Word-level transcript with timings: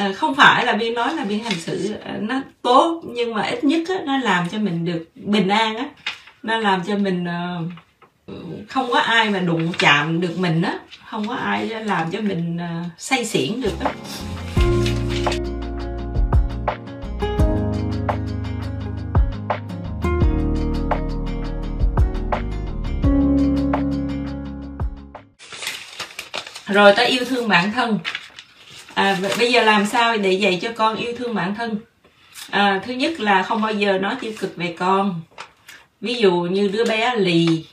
à, 0.00 0.12
không 0.12 0.34
phải 0.34 0.66
là 0.66 0.72
biên 0.72 0.94
nói 0.94 1.14
là 1.14 1.24
biên 1.24 1.38
hành 1.38 1.60
xử 1.60 1.94
ờ, 2.04 2.12
nó 2.20 2.42
tốt 2.62 3.02
nhưng 3.04 3.34
mà 3.34 3.42
ít 3.42 3.64
nhất 3.64 3.82
á, 3.88 3.94
nó 4.06 4.18
làm 4.18 4.48
cho 4.48 4.58
mình 4.58 4.84
được 4.84 5.06
bình 5.14 5.48
an 5.48 5.76
á. 5.76 5.84
Nó 6.42 6.56
làm 6.56 6.82
cho 6.86 6.96
mình 6.96 7.24
ờ, 7.24 7.62
không 8.68 8.90
có 8.92 8.98
ai 8.98 9.30
mà 9.30 9.38
đụng 9.38 9.72
chạm 9.78 10.20
được 10.20 10.38
mình 10.38 10.62
á. 10.62 10.78
Không 11.06 11.28
có 11.28 11.34
ai 11.34 11.66
làm 11.66 12.10
cho 12.10 12.20
mình 12.20 12.58
say 12.98 13.24
xỉn 13.24 13.60
được 13.60 13.80
á. 13.84 13.92
Rồi 26.66 26.92
ta 26.96 27.02
yêu 27.02 27.24
thương 27.28 27.48
bản 27.48 27.72
thân 27.72 27.98
à, 29.00 29.18
bây 29.38 29.52
giờ 29.52 29.62
làm 29.62 29.86
sao 29.86 30.16
để 30.16 30.32
dạy 30.32 30.58
cho 30.62 30.72
con 30.76 30.96
yêu 30.96 31.12
thương 31.18 31.34
bản 31.34 31.54
thân? 31.54 31.76
À, 32.50 32.80
thứ 32.84 32.92
nhất 32.92 33.20
là 33.20 33.42
không 33.42 33.62
bao 33.62 33.72
giờ 33.72 33.98
nói 33.98 34.14
tiêu 34.20 34.32
cực 34.38 34.56
về 34.56 34.74
con. 34.78 35.20
Ví 36.00 36.14
dụ 36.14 36.32
như 36.32 36.68
đứa 36.68 36.84
bé 36.84 37.14
lì 37.16 37.64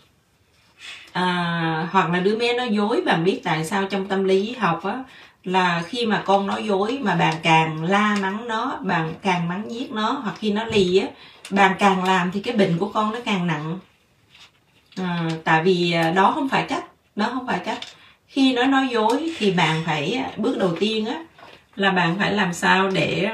à, 1.11 1.89
hoặc 1.91 2.09
là 2.09 2.19
đứa 2.19 2.35
bé 2.35 2.53
nói 2.53 2.69
dối 2.71 3.01
bạn 3.05 3.23
biết 3.23 3.41
tại 3.43 3.65
sao 3.65 3.85
trong 3.85 4.07
tâm 4.07 4.23
lý 4.23 4.55
học 4.59 4.83
á 4.83 5.03
là 5.43 5.83
khi 5.87 6.05
mà 6.05 6.23
con 6.25 6.47
nói 6.47 6.63
dối 6.65 6.99
mà 7.01 7.15
bạn 7.15 7.35
càng 7.43 7.83
la 7.83 8.17
mắng 8.21 8.47
nó 8.47 8.77
bạn 8.81 9.13
càng 9.21 9.47
mắng 9.47 9.71
giết 9.71 9.91
nó 9.91 10.11
hoặc 10.23 10.35
khi 10.39 10.51
nó 10.51 10.65
lì 10.65 10.97
á 10.97 11.07
bạn 11.49 11.75
càng 11.79 12.03
làm 12.03 12.31
thì 12.31 12.39
cái 12.39 12.55
bệnh 12.55 12.77
của 12.77 12.89
con 12.89 13.13
nó 13.13 13.19
càng 13.25 13.47
nặng. 13.47 13.79
À, 14.97 15.29
tại 15.43 15.63
vì 15.63 15.91
à, 15.91 16.11
đó 16.11 16.31
không 16.35 16.49
phải 16.49 16.65
cách 16.69 16.85
đó 17.15 17.29
không 17.33 17.47
phải 17.47 17.59
cách 17.65 17.79
khi 18.27 18.53
nó 18.53 18.63
nói 18.63 18.87
dối 18.91 19.33
thì 19.37 19.51
bạn 19.51 19.83
phải 19.85 20.23
bước 20.37 20.57
đầu 20.57 20.75
tiên 20.79 21.05
á 21.05 21.23
là 21.75 21.91
bạn 21.91 22.15
phải 22.19 22.33
làm 22.33 22.53
sao 22.53 22.89
để 22.89 23.29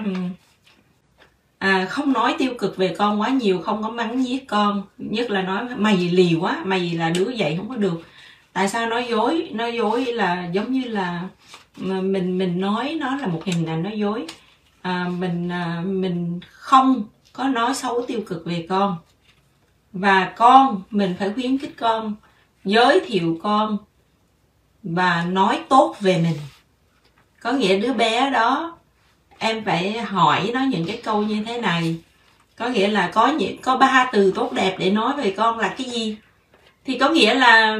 à, 1.57 1.85
không 1.89 2.13
nói 2.13 2.35
tiêu 2.37 2.53
cực 2.59 2.77
về 2.77 2.95
con 2.97 3.21
quá 3.21 3.29
nhiều 3.29 3.61
không 3.61 3.83
có 3.83 3.89
mắng 3.89 4.25
giết 4.25 4.47
con. 4.47 4.83
Nhất 4.97 5.31
là 5.31 5.41
nói 5.41 5.65
mày 5.77 5.97
lì 5.97 6.35
quá 6.39 6.61
mày 6.65 6.91
là 6.91 7.09
đứa 7.09 7.31
vậy 7.37 7.55
không 7.57 7.69
có 7.69 7.75
được. 7.75 8.01
Tại 8.53 8.69
sao 8.69 8.89
nói 8.89 9.05
dối? 9.09 9.49
Nói 9.53 9.73
dối 9.73 10.05
là 10.05 10.49
giống 10.53 10.71
như 10.71 10.83
là 10.87 11.23
mình 11.77 12.37
mình 12.37 12.61
nói 12.61 12.97
nó 12.99 13.15
là 13.15 13.27
một 13.27 13.41
hình 13.45 13.65
ảnh 13.65 13.83
nói 13.83 13.97
dối. 13.97 14.25
À, 14.81 15.09
mình 15.19 15.49
à, 15.51 15.83
mình 15.85 16.39
không 16.49 17.03
có 17.33 17.43
nói 17.47 17.75
xấu 17.75 18.05
tiêu 18.07 18.21
cực 18.27 18.45
về 18.45 18.65
con. 18.69 18.97
Và 19.93 20.33
con 20.37 20.81
mình 20.89 21.15
phải 21.19 21.33
khuyến 21.33 21.57
khích 21.57 21.77
con 21.77 22.15
giới 22.65 22.99
thiệu 23.07 23.39
con 23.43 23.77
và 24.83 25.25
nói 25.29 25.59
tốt 25.69 25.95
về 25.99 26.17
mình. 26.17 26.37
Có 27.41 27.51
nghĩa 27.51 27.79
đứa 27.79 27.93
bé 27.93 28.29
đó 28.29 28.77
em 29.37 29.65
phải 29.65 30.01
hỏi 30.01 30.51
nó 30.53 30.59
những 30.59 30.85
cái 30.85 31.01
câu 31.03 31.21
như 31.21 31.43
thế 31.43 31.61
này. 31.61 31.95
Có 32.57 32.67
nghĩa 32.67 32.87
là 32.87 33.07
có 33.13 33.27
những 33.27 33.57
có 33.61 33.77
ba 33.77 34.09
từ 34.11 34.31
tốt 34.35 34.53
đẹp 34.53 34.75
để 34.79 34.91
nói 34.91 35.13
về 35.17 35.33
con 35.37 35.59
là 35.59 35.67
cái 35.67 35.89
gì? 35.89 36.17
Thì 36.85 36.97
có 36.97 37.09
nghĩa 37.09 37.33
là 37.33 37.79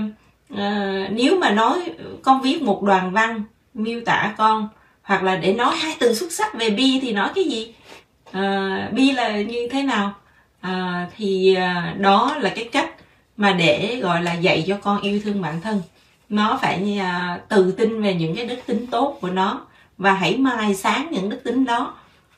uh, 0.54 1.12
nếu 1.12 1.38
mà 1.40 1.50
nói 1.50 1.92
con 2.24 2.42
viết 2.42 2.62
một 2.62 2.84
đoàn 2.84 3.12
văn 3.12 3.44
miêu 3.74 4.02
tả 4.06 4.34
con 4.38 4.70
hoặc 5.02 5.24
là 5.24 5.36
để 5.36 5.54
nói 5.54 5.76
hai 5.76 5.96
từ 6.00 6.14
xuất 6.14 6.32
sắc 6.32 6.54
về 6.54 6.70
bi 6.70 7.00
thì 7.02 7.14
nói 7.14 7.30
cái 7.36 7.44
gì? 7.44 7.74
Uh, 8.30 8.94
bi 8.94 9.12
là 9.12 9.42
như 9.42 9.68
thế 9.72 9.84
nào? 9.84 10.14
Uh, 10.68 11.12
thì 11.18 11.58
uh, 11.58 12.00
đó 12.00 12.36
là 12.40 12.50
cái 12.50 12.70
cách 12.72 12.90
mà 13.38 13.52
để 13.52 14.00
gọi 14.02 14.24
là 14.24 14.34
dạy 14.34 14.64
cho 14.68 14.78
con 14.82 15.02
yêu 15.02 15.22
thương 15.24 15.42
bản 15.42 15.62
thân 15.62 15.82
nó 16.34 16.60
phải 16.62 16.98
à, 17.00 17.40
tự 17.50 17.72
tin 17.72 18.02
về 18.02 18.14
những 18.14 18.36
cái 18.36 18.46
đức 18.46 18.60
tính 18.66 18.88
tốt 18.92 19.18
của 19.22 19.30
nó 19.30 19.66
và 19.98 20.14
hãy 20.14 20.38
mai 20.38 20.76
sáng 20.76 21.08
những 21.12 21.30
đức 21.30 21.44
tính 21.44 21.66
đó. 21.66 21.94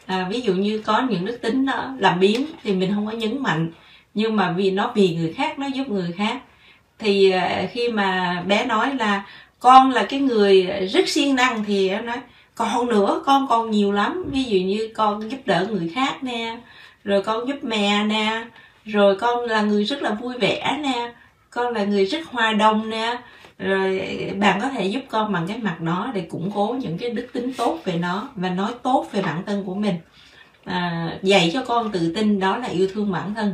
À, 0.05 0.27
ví 0.29 0.41
dụ 0.41 0.53
như 0.53 0.81
có 0.85 1.01
những 1.09 1.25
đức 1.25 1.41
tính 1.41 1.65
đó 1.65 1.93
làm 1.99 2.19
biếng 2.19 2.45
thì 2.63 2.73
mình 2.73 2.91
không 2.95 3.05
có 3.05 3.11
nhấn 3.11 3.43
mạnh 3.43 3.71
nhưng 4.13 4.35
mà 4.35 4.51
vì 4.57 4.71
nó 4.71 4.91
vì 4.95 5.15
người 5.15 5.33
khác 5.33 5.59
nó 5.59 5.67
giúp 5.67 5.89
người 5.89 6.11
khác. 6.17 6.41
Thì 6.99 7.31
à, 7.31 7.67
khi 7.71 7.89
mà 7.89 8.43
bé 8.47 8.65
nói 8.65 8.95
là 8.95 9.25
con 9.59 9.91
là 9.91 10.03
cái 10.03 10.19
người 10.19 10.63
rất 10.93 11.09
siêng 11.09 11.35
năng 11.35 11.63
thì 11.63 11.89
em 11.89 12.05
nói 12.05 12.17
còn 12.55 12.87
nữa 12.87 13.21
con 13.25 13.47
còn 13.49 13.71
nhiều 13.71 13.91
lắm 13.91 14.23
ví 14.31 14.43
dụ 14.43 14.57
như 14.57 14.89
con 14.95 15.31
giúp 15.31 15.37
đỡ 15.45 15.67
người 15.71 15.91
khác 15.95 16.23
nè 16.23 16.57
rồi 17.03 17.21
con 17.23 17.47
giúp 17.47 17.63
mẹ 17.63 18.03
nè 18.03 18.45
rồi 18.85 19.15
con 19.15 19.45
là 19.45 19.61
người 19.61 19.83
rất 19.83 20.01
là 20.01 20.11
vui 20.11 20.37
vẻ 20.37 20.77
nè 20.83 21.13
con 21.49 21.73
là 21.73 21.83
người 21.83 22.05
rất 22.05 22.25
hòa 22.25 22.53
đồng 22.53 22.89
nè 22.89 23.17
rồi 23.57 23.99
bạn 24.39 24.59
có 24.61 24.69
thể 24.69 24.85
giúp 24.85 25.01
con 25.09 25.33
bằng 25.33 25.47
cái 25.47 25.57
mặt 25.57 25.81
đó 25.81 26.11
để 26.13 26.21
củng 26.21 26.51
cố 26.55 26.75
những 26.79 26.97
cái 26.97 27.09
đức 27.09 27.27
tính 27.33 27.53
tốt 27.57 27.79
về 27.85 27.93
nó 27.97 28.29
và 28.35 28.49
nói 28.49 28.71
tốt 28.83 29.07
về 29.11 29.21
bản 29.21 29.43
thân 29.45 29.63
của 29.63 29.75
mình. 29.75 29.95
À, 30.65 31.09
dạy 31.21 31.51
cho 31.53 31.65
con 31.65 31.91
tự 31.91 32.13
tin 32.15 32.39
đó 32.39 32.57
là 32.57 32.67
yêu 32.67 32.87
thương 32.93 33.11
bản 33.11 33.33
thân. 33.35 33.53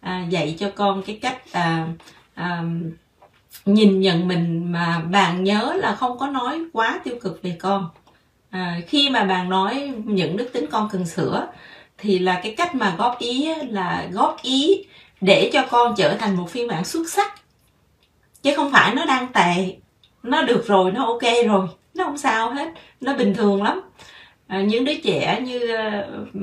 À, 0.00 0.24
dạy 0.28 0.56
cho 0.58 0.70
con 0.74 1.02
cái 1.02 1.18
cách 1.22 1.52
à, 1.52 1.88
à, 2.34 2.62
nhìn 3.64 4.00
nhận 4.00 4.28
mình 4.28 4.72
mà 4.72 5.02
bạn 5.10 5.44
nhớ 5.44 5.74
là 5.76 5.94
không 5.94 6.18
có 6.18 6.26
nói 6.26 6.60
quá 6.72 7.00
tiêu 7.04 7.14
cực 7.20 7.42
về 7.42 7.56
con. 7.60 7.88
À, 8.50 8.80
khi 8.88 9.10
mà 9.10 9.24
bạn 9.24 9.48
nói 9.48 9.92
những 10.04 10.36
đức 10.36 10.50
tính 10.52 10.66
con 10.70 10.88
cần 10.92 11.06
sửa 11.06 11.46
thì 11.98 12.18
là 12.18 12.40
cái 12.42 12.54
cách 12.56 12.74
mà 12.74 12.94
góp 12.98 13.18
ý 13.18 13.54
là 13.68 14.08
góp 14.12 14.36
ý 14.42 14.84
để 15.20 15.50
cho 15.52 15.66
con 15.70 15.94
trở 15.96 16.16
thành 16.16 16.36
một 16.36 16.50
phiên 16.50 16.68
bản 16.68 16.84
xuất 16.84 17.10
sắc 17.10 17.34
chứ 18.46 18.52
không 18.56 18.72
phải 18.72 18.94
nó 18.94 19.04
đang 19.04 19.32
tệ. 19.32 19.76
Nó 20.22 20.42
được 20.42 20.66
rồi 20.66 20.92
nó 20.92 21.06
ok 21.06 21.22
rồi. 21.46 21.66
Nó 21.94 22.04
không 22.04 22.18
sao 22.18 22.50
hết. 22.50 22.68
Nó 23.00 23.14
bình 23.14 23.34
thường 23.34 23.62
lắm. 23.62 23.80
À, 24.46 24.60
những 24.60 24.84
đứa 24.84 24.94
trẻ 24.94 25.40
như 25.40 25.76
uh, 26.28 26.42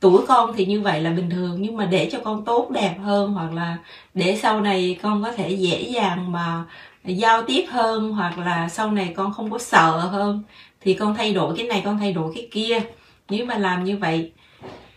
tuổi 0.00 0.26
con 0.28 0.52
thì 0.56 0.66
như 0.66 0.80
vậy 0.80 1.00
là 1.00 1.10
bình 1.10 1.30
thường. 1.30 1.56
Nhưng 1.58 1.76
mà 1.76 1.84
để 1.84 2.08
cho 2.12 2.18
con 2.24 2.44
tốt 2.44 2.70
đẹp 2.70 2.94
hơn 3.02 3.32
hoặc 3.32 3.52
là 3.52 3.76
để 4.14 4.38
sau 4.42 4.60
này 4.60 4.98
con 5.02 5.22
có 5.22 5.32
thể 5.32 5.50
dễ 5.50 5.82
dàng 5.82 6.32
mà 6.32 6.64
giao 7.04 7.42
tiếp 7.42 7.64
hơn 7.70 8.12
hoặc 8.12 8.38
là 8.38 8.68
sau 8.68 8.90
này 8.90 9.12
con 9.16 9.32
không 9.32 9.50
có 9.50 9.58
sợ 9.58 9.90
hơn 9.90 10.42
thì 10.80 10.94
con 10.94 11.14
thay 11.14 11.34
đổi 11.34 11.56
cái 11.56 11.66
này 11.66 11.82
con 11.84 11.98
thay 11.98 12.12
đổi 12.12 12.32
cái 12.34 12.48
kia. 12.50 12.80
Nếu 13.28 13.44
mà 13.46 13.58
làm 13.58 13.84
như 13.84 13.96
vậy 13.96 14.32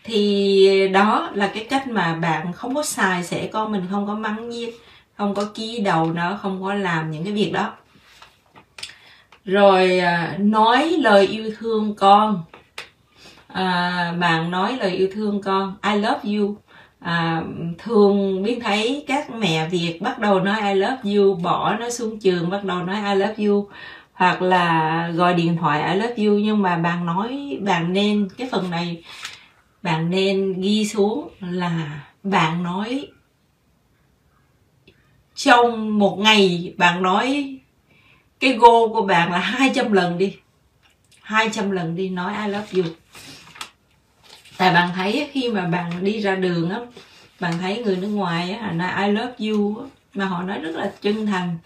thì 0.04 0.88
đó 0.88 1.30
là 1.34 1.48
cái 1.48 1.64
cách 1.64 1.88
mà 1.88 2.16
bạn 2.22 2.54
không 2.54 2.76
có 2.76 2.84
xài 2.84 3.24
sẽ 3.24 3.48
con 3.48 3.72
mình 3.72 3.84
không 3.92 4.08
có 4.08 4.16
mắng 4.16 4.50
nhiếc 4.50 4.74
không 5.18 5.34
có 5.34 5.46
ký 5.56 5.80
đầu 5.80 6.14
nó 6.14 6.38
không 6.42 6.64
có 6.64 6.74
làm 6.74 7.12
những 7.12 7.24
cái 7.24 7.34
việc 7.34 7.52
đó. 7.54 7.74
Rồi 9.46 10.00
à, 10.00 10.36
nói 10.40 10.96
lời 11.00 11.28
yêu 11.28 11.52
thương 11.60 11.96
con. 11.96 12.44
À, 13.48 14.14
bạn 14.20 14.52
nói 14.52 14.78
lời 14.80 14.92
yêu 14.92 15.08
thương 15.14 15.42
con. 15.42 15.76
I 15.84 15.96
love 16.00 16.38
you. 16.38 16.58
À, 17.00 17.44
thường 17.78 18.44
biết 18.44 18.60
thấy 18.64 19.04
các 19.08 19.30
mẹ 19.36 19.68
Việt 19.70 20.00
bắt 20.02 20.20
đầu 20.20 20.40
nói 20.40 20.62
I 20.62 20.76
love 20.76 21.16
you 21.16 21.36
bỏ 21.36 21.76
nó 21.80 21.90
xuống 21.90 22.20
trường 22.20 22.50
bắt 22.50 22.64
đầu 22.64 22.84
nói 22.84 22.96
I 22.96 23.16
love 23.16 23.46
you. 23.46 23.70
Hoặc 24.14 24.42
là 24.42 25.10
gọi 25.16 25.34
điện 25.34 25.58
thoại 25.58 25.94
I 25.94 26.00
love 26.00 26.26
you. 26.26 26.34
Nhưng 26.40 26.62
mà 26.62 26.78
bạn 26.78 27.06
nói 27.06 27.58
bạn 27.62 27.94
nên 27.94 28.28
cái 28.38 28.50
phần 28.52 28.70
này 28.70 29.04
bạn 29.82 30.10
nên 30.10 30.62
ghi 30.62 30.88
xuống 30.88 31.30
là 31.40 32.02
bạn 32.24 32.64
nói 32.64 33.08
trong 35.36 36.00
một 36.00 36.18
ngày 36.20 36.74
bạn 36.78 37.02
nói 37.02 37.58
cái 38.40 38.54
go 38.54 38.88
của 38.88 39.02
bạn 39.02 39.32
là 39.32 39.40
200 39.40 39.92
lần 39.92 40.18
đi. 40.18 40.38
200 41.22 41.72
lần 41.72 41.96
đi 41.96 42.10
nói 42.10 42.34
I 42.46 42.48
love 42.48 42.68
you. 42.74 42.84
Tại 44.58 44.74
bạn 44.74 44.90
thấy 44.96 45.30
khi 45.32 45.50
mà 45.52 45.68
bạn 45.68 46.04
đi 46.04 46.20
ra 46.20 46.36
đường 46.36 46.70
á 46.70 46.80
bạn 47.40 47.54
thấy 47.62 47.84
người 47.84 47.96
nước 47.96 48.08
ngoài 48.08 48.52
á 48.52 48.72
nói 48.72 49.08
I 49.08 49.12
love 49.14 49.34
you 49.50 49.78
á, 49.80 49.86
mà 50.14 50.26
họ 50.26 50.44
nói 50.44 50.60
rất 50.60 50.76
là 50.76 50.92
chân 51.02 51.26
thành. 51.26 51.58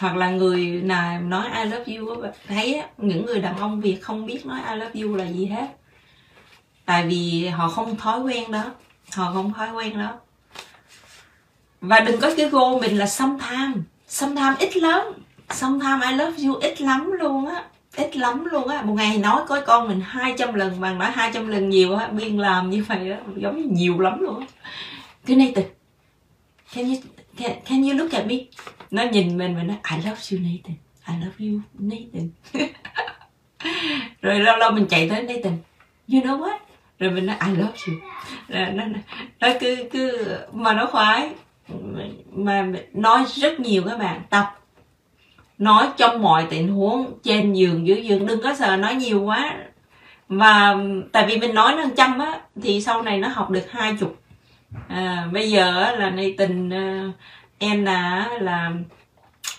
Hoặc 0.00 0.16
là 0.16 0.30
người 0.30 0.66
nào 0.66 1.20
nói 1.20 1.48
I 1.54 1.64
love 1.64 1.96
you 1.96 2.22
á 2.22 2.30
thấy 2.48 2.74
á, 2.74 2.88
những 2.98 3.26
người 3.26 3.40
đàn 3.40 3.58
ông 3.58 3.80
Việt 3.80 3.98
không 4.02 4.26
biết 4.26 4.46
nói 4.46 4.60
I 4.70 4.76
love 4.76 5.00
you 5.00 5.16
là 5.16 5.24
gì 5.24 5.46
hết. 5.46 5.66
Tại 6.84 7.06
vì 7.06 7.46
họ 7.46 7.68
không 7.68 7.96
thói 7.96 8.20
quen 8.20 8.52
đó. 8.52 8.64
Họ 9.12 9.32
không 9.32 9.52
thói 9.52 9.72
quen 9.72 9.98
đó 9.98 10.18
và 11.88 12.00
đừng 12.00 12.20
có 12.20 12.34
cái 12.36 12.48
goal 12.48 12.80
mình 12.80 12.98
là 12.98 13.06
sometimes 13.06 13.76
tham 14.36 14.54
ít 14.58 14.76
lắm. 14.76 15.02
Sometimes 15.50 16.02
I 16.02 16.12
love 16.12 16.44
you 16.44 16.54
ít 16.54 16.80
lắm 16.80 17.12
luôn 17.12 17.46
á. 17.46 17.64
Ít 17.96 18.16
lắm 18.16 18.44
luôn 18.44 18.68
á. 18.68 18.82
Một 18.82 18.94
ngày 18.94 19.18
nói 19.18 19.42
có 19.48 19.60
con 19.66 19.88
mình 19.88 20.00
200 20.00 20.54
lần 20.54 20.80
bằng 20.80 20.98
nói 20.98 21.10
200 21.10 21.48
lần 21.48 21.68
nhiều 21.68 21.96
á 21.96 22.06
biên 22.06 22.36
làm 22.36 22.70
như 22.70 22.84
vậy 22.88 23.10
á 23.10 23.18
giống 23.36 23.56
như 23.56 23.68
nhiều 23.70 24.00
lắm 24.00 24.20
luôn 24.20 24.40
á. 24.40 24.46
Cái 25.26 25.36
Nathan 25.36 25.64
can 26.74 26.84
you 26.84 26.96
can, 27.36 27.52
can 27.64 27.82
you 27.82 27.92
look 27.92 28.12
at 28.12 28.26
me? 28.26 28.34
Nó 28.90 29.02
nhìn 29.02 29.38
mình 29.38 29.56
và 29.56 29.62
nói 29.62 29.76
I 29.90 29.96
love 29.96 30.20
you 30.30 30.38
Nathan. 30.40 30.76
I 31.08 31.14
love 31.24 31.36
you 31.38 31.60
Nathan. 31.78 32.30
Rồi 34.22 34.40
lâu 34.40 34.56
lâu 34.56 34.70
mình 34.70 34.86
chạy 34.86 35.08
tới 35.08 35.22
Nathan 35.22 35.58
you 36.12 36.20
know 36.20 36.38
what? 36.38 36.58
Rồi 36.98 37.10
mình 37.10 37.26
nói 37.26 37.36
I 37.46 37.56
love 37.56 37.78
you. 37.86 37.94
Rồi 38.48 38.66
nó, 38.72 38.84
nó, 38.84 38.98
nó 39.40 39.48
cứ 39.60 39.76
cứ 39.92 40.36
mà 40.52 40.72
nó 40.72 40.86
khoái 40.86 41.30
mà 42.32 42.66
nói 42.92 43.24
rất 43.34 43.60
nhiều 43.60 43.82
các 43.88 43.98
bạn 43.98 44.22
tập. 44.30 44.58
Nói 45.58 45.88
trong 45.96 46.22
mọi 46.22 46.46
tình 46.50 46.68
huống 46.68 47.18
trên 47.22 47.52
giường 47.52 47.86
dưới 47.86 48.04
giường 48.04 48.26
đừng 48.26 48.42
có 48.42 48.54
sợ 48.54 48.76
nói 48.76 48.94
nhiều 48.94 49.22
quá. 49.22 49.54
Và 50.28 50.76
tại 51.12 51.26
vì 51.26 51.38
mình 51.38 51.54
nói 51.54 51.74
nó 51.76 51.84
trăm 51.96 52.18
á 52.18 52.40
thì 52.62 52.80
sau 52.80 53.02
này 53.02 53.18
nó 53.18 53.28
học 53.28 53.50
được 53.50 53.70
hai 53.70 53.96
chục. 54.00 54.22
À, 54.88 55.28
bây 55.32 55.50
giờ 55.50 55.96
là 55.98 56.10
nay 56.10 56.34
tình 56.38 56.70
à, 56.70 57.12
em 57.58 57.84
là 57.84 58.28
là 58.40 58.72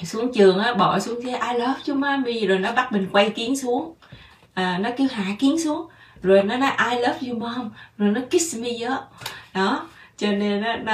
xuống 0.03 0.33
trường 0.33 0.59
á 0.59 0.73
bỏ 0.73 0.99
xuống 0.99 1.19
thế 1.23 1.31
I 1.31 1.59
love 1.59 1.79
you 1.87 1.95
mommy. 1.95 2.47
Rồi 2.47 2.59
nó 2.59 2.71
bắt 2.71 2.91
mình 2.91 3.09
quay 3.11 3.29
kiến 3.29 3.57
xuống. 3.57 3.93
À, 4.53 4.77
nó 4.81 4.89
kêu 4.97 5.07
hạ 5.11 5.25
kiến 5.39 5.59
xuống. 5.63 5.87
Rồi 6.21 6.43
nó 6.43 6.57
nói 6.57 6.71
I 6.91 6.99
love 6.99 7.19
you 7.27 7.39
mom. 7.39 7.69
Rồi 7.97 8.11
nó 8.11 8.21
kiss 8.31 8.57
me 8.57 8.69
đó 8.87 9.03
đó 9.53 9.87
cho 10.17 10.31
nên 10.31 10.63
nó, 10.85 10.93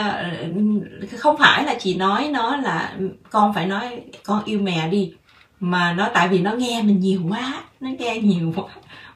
không 1.17 1.37
phải 1.37 1.63
là 1.63 1.75
chỉ 1.79 1.95
nói 1.95 2.27
nó 2.27 2.55
là 2.55 2.97
con 3.29 3.53
phải 3.53 3.65
nói 3.65 4.01
con 4.23 4.43
yêu 4.45 4.59
mẹ 4.59 4.89
đi 4.89 5.13
mà 5.59 5.93
nó 5.93 6.09
tại 6.13 6.27
vì 6.27 6.39
nó 6.39 6.51
nghe 6.51 6.81
mình 6.81 6.99
nhiều 6.99 7.21
quá 7.29 7.63
nó 7.79 7.89
nghe 7.99 8.17
nhiều 8.17 8.53
quá. 8.55 8.63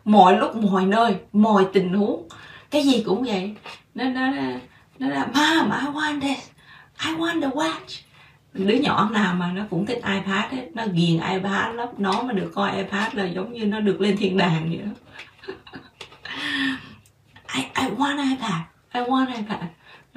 Mọi 0.06 0.38
lúc 0.38 0.56
mọi 0.56 0.86
nơi 0.86 1.16
mọi 1.34 1.66
tình 1.74 1.94
huống 1.94 2.28
cái 2.72 2.84
gì 2.84 3.04
cũng 3.06 3.24
vậy. 3.24 3.56
Nó 3.96 4.04
nó 4.04 4.32
nó 5.00 5.08
là 5.08 5.26
mom 5.26 5.72
I 5.72 5.88
want 5.94 6.22
this 6.22 6.50
I 7.06 7.12
want 7.12 7.42
to 7.42 7.48
watch. 7.48 8.02
Đứa 8.54 8.76
nhỏ 8.76 9.10
nào 9.14 9.34
mà 9.34 9.52
nó 9.52 9.64
cũng 9.70 9.86
thích 9.86 9.98
iPad 9.98 10.52
hết 10.52 10.70
nó 10.74 10.84
ghiền 10.94 11.20
iPad 11.20 11.76
lắm 11.76 11.88
nó 11.98 12.22
mà 12.22 12.34
được 12.34 12.52
coi 12.56 12.78
iPad 12.78 13.14
là 13.14 13.26
giống 13.26 13.54
như 13.54 13.66
nó 13.66 13.80
được 13.80 14.02
lên 14.02 14.18
thiên 14.18 14.38
đàng 14.38 14.70
vậy 14.70 14.80
đó. 14.86 14.92
I, 17.56 17.62
I 17.62 17.90
want 17.98 18.30
iPad 18.30 18.62
I 18.94 19.02
want 19.02 19.28
iPad 19.28 19.62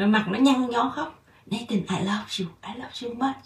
mặt 0.06 0.24
nó 0.28 0.38
nhăn 0.38 0.66
nhó 0.70 0.92
khóc. 0.96 1.14
Nathan, 1.50 1.98
I 1.98 2.04
love 2.04 2.28
you. 2.38 2.46
I 2.62 2.74
love 2.74 2.92
you 3.02 3.14
much. 3.14 3.36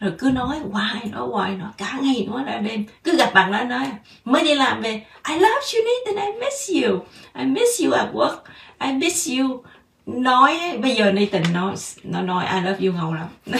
Rồi 0.00 0.12
cứ 0.18 0.30
nói, 0.30 0.58
hoài 0.72 1.08
nói 1.12 1.28
hoài 1.28 1.56
nói 1.56 1.68
cả 1.78 1.98
ngày 2.02 2.28
nói 2.30 2.44
ra 2.44 2.58
đêm. 2.58 2.84
Cứ 3.04 3.16
gặp 3.16 3.30
bạn 3.34 3.50
nó, 3.52 3.64
nói, 3.64 3.86
mới 4.24 4.44
đi 4.44 4.54
làm 4.54 4.80
về. 4.80 5.06
I 5.28 5.34
love 5.34 5.66
you, 5.74 5.84
Nathan. 5.84 6.26
I 6.26 6.40
miss 6.40 6.70
you. 6.70 7.04
I 7.34 7.44
miss 7.46 7.84
you 7.84 7.92
at 7.92 8.08
work. 8.12 8.36
I 8.78 8.92
miss 8.92 9.30
you. 9.30 9.62
Nói, 10.06 10.78
bây 10.82 10.94
giờ 10.94 11.12
Nathan 11.12 11.42
nói, 11.52 11.74
nó 12.02 12.22
nói, 12.22 12.44
I 12.54 12.60
love 12.60 12.86
you 12.86 12.94
ngầu 12.94 13.14
lắm. 13.14 13.28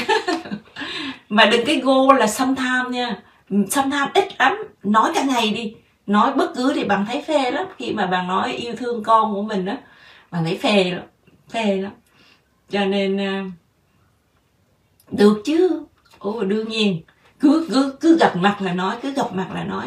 Mà 1.28 1.46
đừng 1.46 1.66
cái 1.66 1.76
go 1.76 2.12
là 2.19 2.26
sometime 2.26 2.88
nha. 2.90 3.16
Sometime 3.70 4.10
ít 4.14 4.28
lắm. 4.38 4.58
Nói 4.82 5.10
cả 5.14 5.22
ngày 5.22 5.50
đi. 5.50 5.75
Nói 6.06 6.32
bất 6.32 6.52
cứ 6.56 6.72
thì 6.75 6.84
bạn 6.84 7.06
thấy 7.06 7.22
phê 7.26 7.50
lắm. 7.50 7.66
Khi 7.78 7.92
mà 7.92 8.06
bạn 8.06 8.28
nói 8.28 8.52
yêu 8.52 8.75
thương 8.76 9.04
con 9.04 9.34
của 9.34 9.42
mình 9.42 9.64
đó 9.64 9.75
bạn 10.31 10.44
thấy 10.44 10.58
phê 10.62 10.84
lắm. 10.84 11.02
Phê 11.52 11.76
lắm 11.76 11.92
cho 12.70 12.84
nên 12.84 13.20
à, 13.20 13.44
được 15.11 15.43
chứ? 15.44 15.82
Ồ 16.19 16.44
đương 16.44 16.69
nhiên. 16.69 17.02
Cứ 17.40 17.67
cứ 17.70 17.96
cứ 18.00 18.19
gặp 18.19 18.37
mặt 18.37 18.62
là 18.62 18.72
nói 18.72 18.96
cứ 19.02 19.11
gặp 19.12 19.32
mặt 19.32 19.49
là 19.55 19.64
nói. 19.64 19.87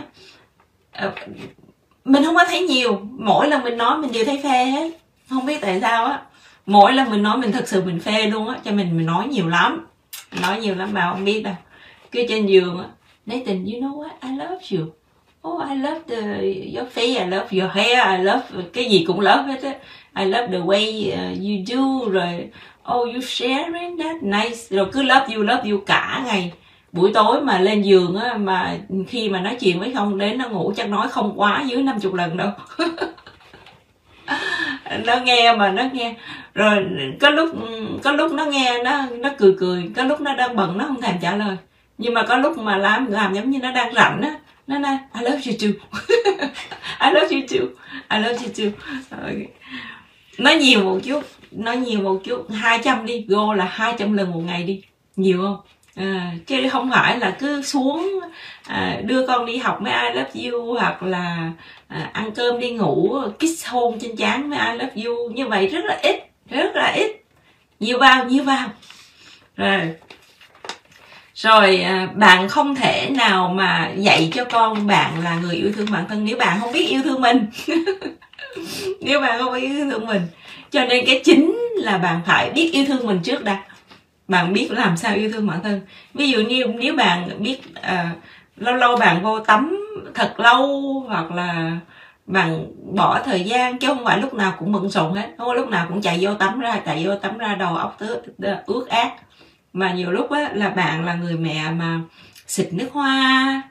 À, 0.91 1.13
mình 2.05 2.23
không 2.23 2.35
có 2.35 2.45
thấy 2.47 2.61
nhiều. 2.61 3.01
Mỗi 3.11 3.47
lần 3.49 3.63
mình 3.63 3.77
nói 3.77 3.97
mình 3.97 4.11
đều 4.11 4.25
thấy 4.25 4.39
phê 4.43 4.65
hết. 4.65 4.91
Không 5.29 5.45
biết 5.45 5.61
tại 5.61 5.81
sao 5.81 6.05
á. 6.05 6.21
Mỗi 6.65 6.93
lần 6.93 7.09
mình 7.09 7.23
nói 7.23 7.37
mình 7.37 7.51
thật 7.51 7.67
sự 7.67 7.83
mình 7.83 7.99
phê 7.99 8.27
luôn 8.27 8.47
á. 8.47 8.59
Cho 8.65 8.71
mình 8.71 8.97
mình 8.97 9.05
nói 9.05 9.27
nhiều 9.27 9.47
lắm. 9.47 9.87
Nói 10.41 10.61
nhiều 10.61 10.75
lắm 10.75 10.93
mà 10.93 11.09
không 11.11 11.25
biết 11.25 11.41
đâu. 11.41 11.55
Cứ 12.11 12.25
trên 12.29 12.45
giường 12.45 12.79
á. 12.79 12.85
Nathan 13.25 13.65
you 13.65 13.81
know 13.81 13.97
what? 13.97 14.09
I 14.21 14.37
love 14.37 14.65
you. 14.71 14.93
Oh 15.47 15.69
I 15.69 15.75
love 15.75 15.99
the 16.07 16.21
your 16.75 16.87
face. 16.93 17.19
I 17.19 17.27
love 17.27 17.47
your 17.61 17.71
hair. 17.71 18.17
I 18.17 18.23
love 18.23 18.69
cái 18.73 18.85
gì 18.85 19.03
cũng 19.07 19.19
love 19.19 19.43
hết 19.43 19.63
á. 19.63 19.73
I 20.15 20.25
love 20.25 20.47
the 20.47 20.59
way 20.59 21.09
uh, 21.13 21.37
you 21.39 21.63
do 21.65 22.11
rồi 22.11 22.49
oh 22.91 23.13
you 23.13 23.21
sharing 23.21 23.97
that 23.97 24.23
nice. 24.23 24.57
Rồi 24.69 24.87
cứ 24.91 25.03
love 25.03 25.35
you 25.35 25.43
love 25.43 25.69
you 25.71 25.79
cả 25.85 26.21
ngày. 26.25 26.51
Buổi 26.91 27.11
tối 27.13 27.41
mà 27.41 27.59
lên 27.59 27.81
giường 27.81 28.15
á, 28.15 28.37
mà 28.37 28.77
khi 29.07 29.29
mà 29.29 29.39
nói 29.39 29.57
chuyện 29.59 29.79
với 29.79 29.93
không, 29.95 30.17
đến 30.17 30.37
nó 30.37 30.49
ngủ 30.49 30.73
chắc 30.77 30.89
nói 30.89 31.07
không 31.07 31.33
quá 31.35 31.63
dưới 31.67 31.83
50 31.83 32.11
lần 32.15 32.37
đâu. 32.37 32.49
Nó 35.05 35.15
nghe 35.23 35.55
mà 35.55 35.71
nó 35.71 35.83
nghe. 35.93 36.15
Rồi 36.53 36.85
có 37.21 37.29
lúc 37.29 37.49
có 38.03 38.11
lúc 38.11 38.31
nó 38.31 38.45
nghe, 38.45 38.83
nó 38.83 39.05
nó 39.11 39.29
cười 39.37 39.55
cười. 39.59 39.91
Có 39.95 40.03
lúc 40.03 40.21
nó 40.21 40.35
đang 40.35 40.55
bận, 40.55 40.77
nó 40.77 40.85
không 40.87 41.01
thèm 41.01 41.15
trả 41.21 41.35
lời. 41.35 41.57
Nhưng 41.97 42.13
mà 42.13 42.23
có 42.23 42.37
lúc 42.37 42.57
mà 42.57 42.77
làm 42.77 43.11
làm 43.11 43.33
giống 43.33 43.49
như 43.49 43.59
nó 43.59 43.71
đang 43.71 43.93
rảnh 43.93 44.21
á, 44.21 44.35
nó 44.67 44.79
nói, 44.79 44.97
I 45.13 45.21
love 45.21 45.41
you 45.45 45.53
too. 45.61 45.99
I 47.07 47.13
love 47.13 47.35
you 47.35 47.41
too. 47.49 47.67
I 48.09 48.19
love 48.23 48.45
you 48.45 48.51
too. 48.57 48.65
Okay. 49.21 49.47
nói 50.37 50.55
nhiều 50.55 50.83
một 50.83 50.99
chút 51.03 51.23
nói 51.55 51.77
nhiều 51.77 51.99
một 51.99 52.21
chút 52.23 52.45
200 52.51 53.05
đi 53.05 53.25
go 53.27 53.53
là 53.53 53.65
200 53.65 54.13
lần 54.13 54.31
một 54.31 54.41
ngày 54.45 54.63
đi. 54.63 54.81
Nhiều 55.15 55.41
không? 55.41 55.57
À, 55.95 56.33
chứ 56.47 56.69
không 56.69 56.91
phải 56.91 57.19
là 57.19 57.35
cứ 57.39 57.61
xuống 57.61 58.19
à, 58.67 58.99
đưa 59.03 59.27
con 59.27 59.45
đi 59.45 59.57
học 59.57 59.81
mấy 59.81 59.93
I 59.93 60.19
love 60.19 60.49
you 60.49 60.73
hoặc 60.73 61.03
là 61.03 61.51
à, 61.87 62.09
ăn 62.13 62.31
cơm 62.31 62.59
đi 62.59 62.71
ngủ 62.71 63.17
kiss 63.39 63.67
hôn 63.67 63.99
trên 63.99 64.15
trán 64.15 64.49
mấy 64.49 64.59
I 64.59 64.77
love 64.77 65.03
you. 65.05 65.29
Như 65.29 65.47
vậy 65.47 65.67
rất 65.67 65.85
là 65.85 65.99
ít 66.03 66.15
rất 66.49 66.75
là 66.75 66.91
ít. 66.95 67.11
Nhiều 67.79 67.99
vào 67.99 68.25
nhiều 68.25 68.43
vào. 68.43 68.69
Rồi. 69.55 69.95
Rồi 71.35 71.81
à, 71.81 72.07
bạn 72.15 72.49
không 72.49 72.75
thể 72.75 73.09
nào 73.09 73.47
mà 73.47 73.91
dạy 73.97 74.29
cho 74.33 74.45
con 74.45 74.87
bạn 74.87 75.23
là 75.23 75.35
người 75.35 75.55
yêu 75.55 75.71
thương 75.75 75.87
bản 75.91 76.05
thân 76.09 76.25
nếu 76.25 76.37
bạn 76.37 76.59
không 76.59 76.71
biết 76.71 76.87
yêu 76.89 77.01
thương 77.03 77.21
mình. 77.21 77.45
Nếu 79.01 79.21
bạn 79.21 79.39
không 79.39 79.53
biết 79.53 79.61
yêu 79.61 79.89
thương 79.89 80.07
mình 80.07 80.21
cho 80.73 80.85
nên 80.85 81.05
cái 81.05 81.21
chính 81.23 81.57
là 81.75 81.97
bạn 81.97 82.21
phải 82.25 82.49
biết 82.49 82.69
yêu 82.73 82.85
thương 82.87 83.07
mình 83.07 83.19
trước 83.23 83.43
đã. 83.43 83.63
Bạn 84.27 84.53
biết 84.53 84.71
làm 84.71 84.97
sao 84.97 85.15
yêu 85.15 85.31
thương 85.31 85.47
bản 85.47 85.63
thân. 85.63 85.81
Ví 86.13 86.31
dụ 86.31 86.39
như 86.39 86.65
nếu 86.65 86.95
bạn 86.95 87.29
biết 87.39 87.61
à, 87.81 88.11
lâu 88.57 88.75
lâu 88.75 88.95
bạn 88.95 89.23
vô 89.23 89.39
tắm 89.39 89.79
thật 90.13 90.39
lâu 90.39 90.99
hoặc 91.07 91.31
là 91.31 91.77
bạn 92.25 92.65
bỏ 92.95 93.19
thời 93.25 93.43
gian 93.43 93.79
chứ 93.79 93.87
không 93.87 94.05
phải 94.05 94.21
lúc 94.21 94.33
nào 94.33 94.53
cũng 94.59 94.71
bận 94.71 94.89
rộn 94.89 95.13
hết. 95.13 95.29
Không 95.37 95.51
lúc 95.51 95.69
nào 95.69 95.85
cũng 95.89 96.01
chạy 96.01 96.17
vô 96.21 96.33
tắm 96.33 96.59
ra 96.59 96.81
chạy 96.85 97.05
vô 97.05 97.15
tắm 97.15 97.37
ra 97.37 97.55
đầu 97.55 97.75
óc 97.75 97.95
tứ, 97.99 98.21
ướt 98.65 98.87
át. 98.89 99.13
Mà 99.73 99.93
nhiều 99.93 100.11
lúc 100.11 100.31
á 100.31 100.49
là 100.53 100.69
bạn 100.69 101.05
là 101.05 101.13
người 101.13 101.37
mẹ 101.37 101.71
mà 101.71 101.99
xịt 102.47 102.73
nước 102.73 102.89
hoa 102.91 103.61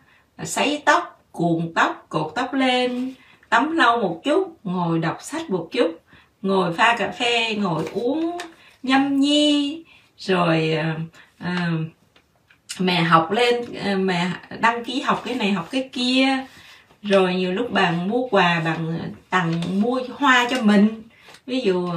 sấy 0.44 0.82
tóc 0.84 1.24
cuộn 1.32 1.72
tóc 1.74 2.06
cột 2.08 2.32
tóc 2.34 2.54
lên 2.54 3.14
tắm 3.48 3.76
lâu 3.76 4.00
một 4.00 4.20
chút 4.24 4.56
ngồi 4.64 4.98
đọc 4.98 5.16
sách 5.20 5.50
một 5.50 5.68
chút 5.72 6.01
ngồi 6.42 6.72
pha 6.72 6.96
cà 6.98 7.10
phê 7.10 7.54
ngồi 7.54 7.84
uống 7.92 8.38
nhâm 8.82 9.20
nhi 9.20 9.82
rồi 10.18 10.78
uh, 11.42 11.80
mẹ 12.78 13.02
học 13.02 13.30
lên 13.30 13.60
uh, 13.60 13.98
mẹ 13.98 14.30
đăng 14.60 14.84
ký 14.84 15.00
học 15.00 15.22
cái 15.24 15.34
này 15.34 15.52
học 15.52 15.68
cái 15.70 15.88
kia. 15.92 16.38
Rồi 17.02 17.34
nhiều 17.34 17.52
lúc 17.52 17.72
bạn 17.72 18.08
mua 18.08 18.28
quà 18.28 18.60
bạn 18.64 19.10
tặng 19.30 19.52
mua 19.82 20.00
hoa 20.14 20.46
cho 20.50 20.62
mình. 20.62 21.02
Ví 21.46 21.60
dụ 21.60 21.88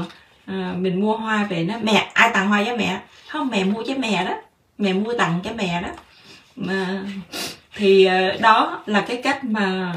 uh, 0.51 0.77
mình 0.77 1.01
mua 1.01 1.17
hoa 1.17 1.43
về 1.43 1.63
nó 1.63 1.75
mẹ 1.83 2.09
ai 2.13 2.31
tặng 2.33 2.47
hoa 2.47 2.63
cho 2.63 2.75
mẹ? 2.75 3.01
Không 3.27 3.47
mẹ 3.47 3.63
mua 3.63 3.83
cho 3.87 3.93
mẹ 3.97 4.25
đó. 4.25 4.35
Mẹ 4.77 4.93
mua 4.93 5.13
tặng 5.13 5.39
cho 5.43 5.51
mẹ 5.57 5.81
đó. 5.81 5.89
Mà 6.55 7.03
thì 7.75 8.07
đó 8.39 8.83
là 8.85 9.01
cái 9.01 9.21
cách 9.23 9.43
mà 9.43 9.93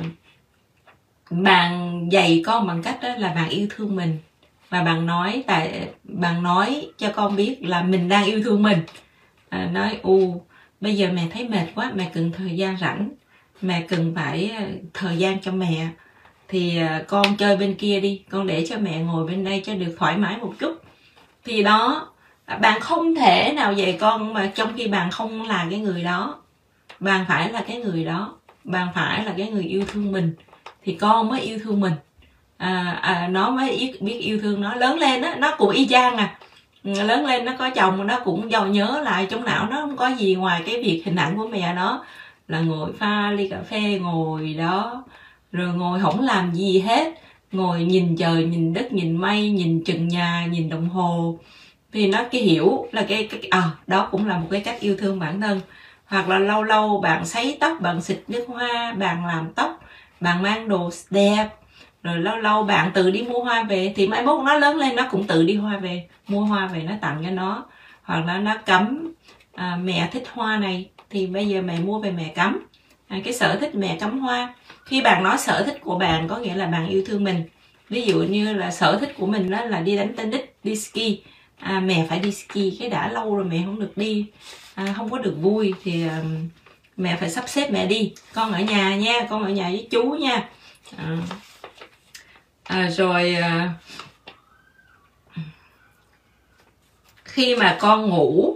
bạn 1.31 2.01
dạy 2.13 2.43
con 2.47 2.67
bằng 2.67 2.83
cách 2.83 2.99
đó 3.03 3.09
là 3.17 3.29
bạn 3.29 3.49
yêu 3.49 3.67
thương 3.71 3.97
mình 3.97 4.19
và 4.71 4.83
bạn 4.83 5.07
nói 5.07 5.45
tại 5.47 5.89
bạn 6.05 6.43
nói 6.43 6.89
cho 6.99 7.13
con 7.15 7.37
biết 7.37 7.59
là 7.63 7.83
mình 7.83 8.09
đang 8.09 8.25
yêu 8.25 8.43
thương 8.45 8.63
mình. 8.63 8.79
À, 9.49 9.69
nói 9.73 9.99
u 10.03 10.43
bây 10.81 10.95
giờ 10.97 11.09
mẹ 11.13 11.27
thấy 11.33 11.49
mệt 11.49 11.67
quá 11.75 11.93
mẹ 11.95 12.11
cần 12.15 12.33
thời 12.33 12.57
gian 12.57 12.77
rảnh 12.81 13.11
mẹ 13.63 13.87
cần 13.89 14.13
phải 14.15 14.51
ờ, 14.59 14.65
thời 14.95 15.17
gian 15.17 15.41
cho 15.41 15.53
mẹ. 15.53 15.89
Thì 16.49 16.79
ờ, 16.79 17.05
con 17.09 17.37
chơi 17.37 17.57
bên 17.57 17.75
kia 17.75 18.01
đi 18.01 18.23
con 18.31 18.47
để 18.47 18.67
cho 18.69 18.79
mẹ 18.79 18.99
ngồi 18.99 19.27
bên 19.27 19.45
đây 19.45 19.63
cho 19.65 19.75
được 19.75 19.95
thoải 19.99 20.17
mái 20.17 20.37
một 20.37 20.55
chút. 20.59 20.83
Thì 21.45 21.63
đó 21.63 22.09
bạn 22.61 22.81
không 22.81 23.15
thể 23.15 23.53
nào 23.53 23.73
dạy 23.73 23.97
con 24.01 24.35
mà 24.35 24.51
trong 24.55 24.73
khi 24.77 24.89
bạn 24.89 25.11
không 25.11 25.49
là 25.49 25.67
cái 25.71 25.79
người 25.81 26.03
đó. 26.03 26.43
Bạn 27.01 27.25
phải 27.29 27.53
là 27.53 27.65
cái 27.69 27.77
người 27.77 28.05
đó 28.05 28.39
bạn 28.65 28.89
phải 28.95 29.25
là 29.25 29.35
cái 29.37 29.51
người 29.51 29.65
yêu 29.65 29.85
thương 29.89 30.13
mình. 30.13 30.35
Thì 30.83 30.95
con 30.95 31.29
mới 31.29 31.41
yêu 31.41 31.59
thương 31.65 31.81
mình 31.81 31.93
à, 32.59 32.99
à, 33.03 33.29
nó 33.29 33.51
mới 33.51 33.95
biết 34.01 34.19
yêu 34.21 34.39
thương 34.43 34.61
nó. 34.61 34.75
Lớn 34.75 34.99
lên 34.99 35.23
á 35.23 35.35
nó 35.39 35.55
cũng 35.59 35.71
y 35.71 35.89
chang 35.89 36.17
à. 36.17 36.39
Ừ, 36.85 36.93
lớn 37.03 37.27
lên 37.27 37.45
nó 37.45 37.53
có 37.59 37.71
chồng 37.71 38.07
nó 38.07 38.21
cũng 38.25 38.51
giàu 38.53 38.67
nhớ 38.67 39.01
lại 39.05 39.27
trong 39.31 39.45
não. 39.45 39.67
Nó 39.71 39.81
không 39.81 39.97
có 39.97 40.09
gì 40.09 40.35
ngoài 40.35 40.63
cái 40.67 40.83
việc 40.83 41.03
hình 41.05 41.17
ảnh 41.17 41.37
của 41.37 41.47
mẹ 41.49 41.75
nó. 41.75 42.05
Là 42.49 42.61
ngồi 42.61 42.93
pha 42.99 43.31
ly 43.31 43.49
cà 43.49 43.59
phê 43.71 43.99
ngồi 44.03 44.55
đó 44.55 45.05
rồi 45.53 45.75
ngồi 45.75 46.01
không 46.01 46.21
làm 46.21 46.55
gì 46.55 46.81
hết. 46.81 47.15
Ngồi 47.53 47.85
nhìn 47.85 48.17
trời 48.17 48.45
nhìn 48.45 48.73
đất 48.75 48.93
nhìn 48.93 49.17
mây 49.17 49.51
nhìn 49.51 49.85
trần 49.85 50.09
nhà 50.09 50.47
nhìn 50.51 50.69
đồng 50.69 50.89
hồ. 50.89 51.39
Thì 51.93 52.07
nó 52.07 52.25
cái 52.31 52.41
hiểu 52.41 52.87
là 52.93 53.05
cái, 53.09 53.29
cái 53.31 53.41
à 53.51 53.71
đó 53.87 54.09
cũng 54.11 54.29
là 54.29 54.39
một 54.39 54.47
cái 54.51 54.61
cách 54.61 54.81
yêu 54.81 54.97
thương 54.99 55.19
bản 55.19 55.41
thân. 55.41 55.61
Hoặc 56.07 56.29
là 56.29 56.39
lâu 56.39 56.63
lâu 56.63 57.01
bạn 57.01 57.27
sấy 57.27 57.57
tóc 57.61 57.81
bạn 57.81 58.01
xịt 58.03 58.19
nước 58.29 58.45
hoa 58.49 58.93
bạn 58.99 59.27
làm 59.27 59.53
tóc 59.55 59.81
bạn 60.21 60.43
mang 60.43 60.69
đồ 60.69 60.91
đẹp 61.11 61.49
rồi 62.03 62.19
lâu 62.19 62.37
lâu 62.37 62.63
bạn 62.63 62.91
tự 62.95 63.11
đi 63.11 63.23
mua 63.23 63.45
hoa 63.45 63.63
về 63.63 63.93
thì 63.97 64.07
mai 64.07 64.23
mốt 64.23 64.45
nó 64.45 64.55
lớn 64.55 64.77
lên 64.77 64.97
nó 64.97 65.07
cũng 65.11 65.27
tự 65.27 65.43
đi 65.43 65.55
hoa 65.55 65.77
về. 65.77 66.09
Mua 66.29 66.45
hoa 66.45 66.67
về 66.67 66.83
nó 66.83 66.93
tặng 67.01 67.23
cho 67.25 67.31
nó. 67.31 67.65
Hoặc 68.03 68.25
là 68.27 68.39
nó 68.39 68.57
cấm 68.67 69.13
à, 69.55 69.79
mẹ 69.83 70.09
thích 70.13 70.25
hoa 70.33 70.57
này 70.57 70.89
thì 71.11 71.27
bây 71.27 71.49
giờ 71.49 71.63
mẹ 71.63 71.79
mua 71.79 71.99
về 71.99 72.11
mẹ 72.11 72.33
cắm. 72.35 72.67
À, 73.09 73.19
cái 73.25 73.33
sở 73.33 73.57
thích 73.61 73.75
mẹ 73.75 73.97
cắm 74.01 74.19
hoa. 74.19 74.55
Khi 74.85 75.01
bạn 75.01 75.23
nói 75.23 75.39
sở 75.39 75.63
thích 75.67 75.79
của 75.81 75.99
bạn 75.99 76.29
có 76.29 76.37
nghĩa 76.37 76.55
là 76.55 76.67
bạn 76.67 76.89
yêu 76.89 77.03
thương 77.07 77.25
mình. 77.25 77.43
Ví 77.89 78.03
dụ 78.03 78.23
như 78.23 78.55
là 78.55 78.71
sở 78.71 78.99
thích 79.01 79.15
của 79.19 79.27
mình 79.27 79.51
đó 79.51 79.65
là 79.65 79.81
đi 79.81 79.97
đánh 79.97 80.17
tennis 80.17 80.41
đi 80.65 80.77
ski. 80.77 81.23
À, 81.59 81.81
mẹ 81.81 82.07
phải 82.09 82.19
đi 82.19 82.33
ski 82.33 82.79
cái 82.81 82.89
đã 82.89 83.09
lâu 83.09 83.37
rồi 83.37 83.45
mẹ 83.45 83.63
không 83.65 83.81
được 83.81 83.93
đi. 83.97 84.27
À, 84.75 84.95
không 84.97 85.11
có 85.11 85.19
được 85.19 85.37
vui 85.41 85.75
thì 85.83 86.09
à, 86.09 86.23
mẹ 86.97 87.17
phải 87.21 87.31
sắp 87.31 87.49
xếp 87.49 87.71
mẹ 87.71 87.87
đi. 87.87 88.13
Con 88.35 88.53
ở 88.53 88.61
nhà 88.61 88.97
nha 88.97 89.27
con 89.31 89.45
ở 89.45 89.49
nhà 89.49 89.69
với 89.69 89.89
chú 89.91 90.03
nha. 90.03 90.49
À, 90.97 91.17
à, 92.69 92.91
rồi 92.91 93.35
à, 93.35 93.71
khi 97.25 97.57
mà 97.57 97.77
con 97.81 98.09
ngủ 98.09 98.55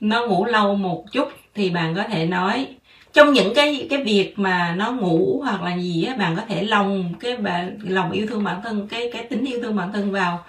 nó 0.00 0.26
ngủ 0.26 0.44
lâu 0.44 0.74
một 0.74 1.04
chút 1.12 1.28
thì 1.54 1.70
bạn 1.70 1.94
có 1.94 2.02
thể 2.02 2.26
nói 2.26 2.66
trong 3.12 3.32
những 3.32 3.54
cái 3.54 3.86
cái 3.90 4.04
việc 4.04 4.38
mà 4.38 4.74
nó 4.76 4.92
ngủ 4.92 5.40
hoặc 5.44 5.62
là 5.62 5.76
gì 5.76 6.04
á 6.04 6.16
bạn 6.16 6.36
có 6.36 6.42
thể 6.48 6.62
lòng 6.62 7.14
cái 7.20 7.36
bạn 7.36 7.78
lòng 7.82 8.10
yêu 8.10 8.26
thương 8.26 8.44
bản 8.44 8.60
thân 8.64 8.88
cái 8.88 9.10
cái 9.12 9.22
tính 9.24 9.44
yêu 9.44 9.60
thương 9.62 9.76
bản 9.76 9.92
thân 9.92 10.12
vào. 10.12 10.44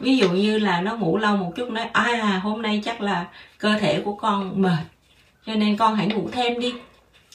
Ví 0.00 0.16
dụ 0.16 0.30
như 0.30 0.58
là 0.58 0.80
nó 0.80 0.96
ngủ 0.96 1.16
lâu 1.16 1.36
một 1.36 1.52
chút 1.56 1.70
nói 1.70 1.84
à 1.92 2.40
hôm 2.42 2.62
nay 2.62 2.82
chắc 2.84 3.00
là 3.00 3.26
cơ 3.58 3.78
thể 3.78 4.00
của 4.00 4.14
con 4.14 4.62
mệt 4.62 4.84
cho 5.46 5.54
nên 5.54 5.76
con 5.76 5.96
hãy 5.96 6.06
ngủ 6.06 6.28
thêm 6.32 6.60
đi. 6.60 6.74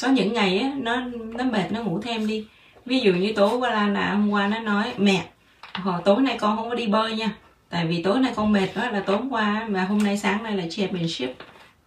Có 0.01 0.07
những 0.07 0.33
ngày 0.33 0.59
á 0.59 0.71
nó 0.77 1.01
nó 1.37 1.43
mệt 1.43 1.71
nó 1.71 1.83
ngủ 1.83 2.01
thêm 2.03 2.27
đi 2.27 2.45
ví 2.85 2.99
dụ 2.99 3.13
như 3.13 3.33
tối 3.35 3.57
qua 3.57 3.87
là 3.87 4.11
hôm 4.11 4.29
qua 4.29 4.47
nó 4.47 4.59
nói, 4.59 4.93
mẹ, 4.97 5.25
hồi 5.73 6.01
tối 6.05 6.21
nay 6.21 6.37
con 6.39 6.57
không 6.57 6.69
có 6.69 6.75
đi 6.75 6.87
bơi 6.87 7.15
nha. 7.15 7.31
Tại 7.69 7.87
vì 7.87 8.03
tối 8.03 8.19
nay 8.19 8.33
con 8.35 8.51
mệt 8.51 8.67
quá 8.75 8.91
là 8.91 8.99
tối 8.99 9.17
qua 9.29 9.65
mà 9.69 9.83
hôm 9.83 9.97
nay 10.03 10.17
sáng 10.17 10.43
nay 10.43 10.57
là 10.57 10.63
championship 10.69 11.35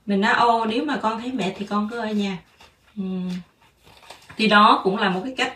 mình 0.07 0.21
nói 0.21 0.35
ô 0.35 0.65
nếu 0.65 0.85
mà 0.85 0.97
con 0.97 1.21
thấy 1.21 1.33
mệt 1.33 1.53
thì 1.57 1.67
con 1.67 1.89
cứ 1.91 1.99
ở 1.99 2.07
nhà. 2.07 2.39
Uhm. 3.01 3.31
thì 4.37 4.49
đó 4.49 4.81
cũng 4.85 4.97
là 4.99 5.11
một 5.11 5.21
cái 5.25 5.35
cách, 5.37 5.55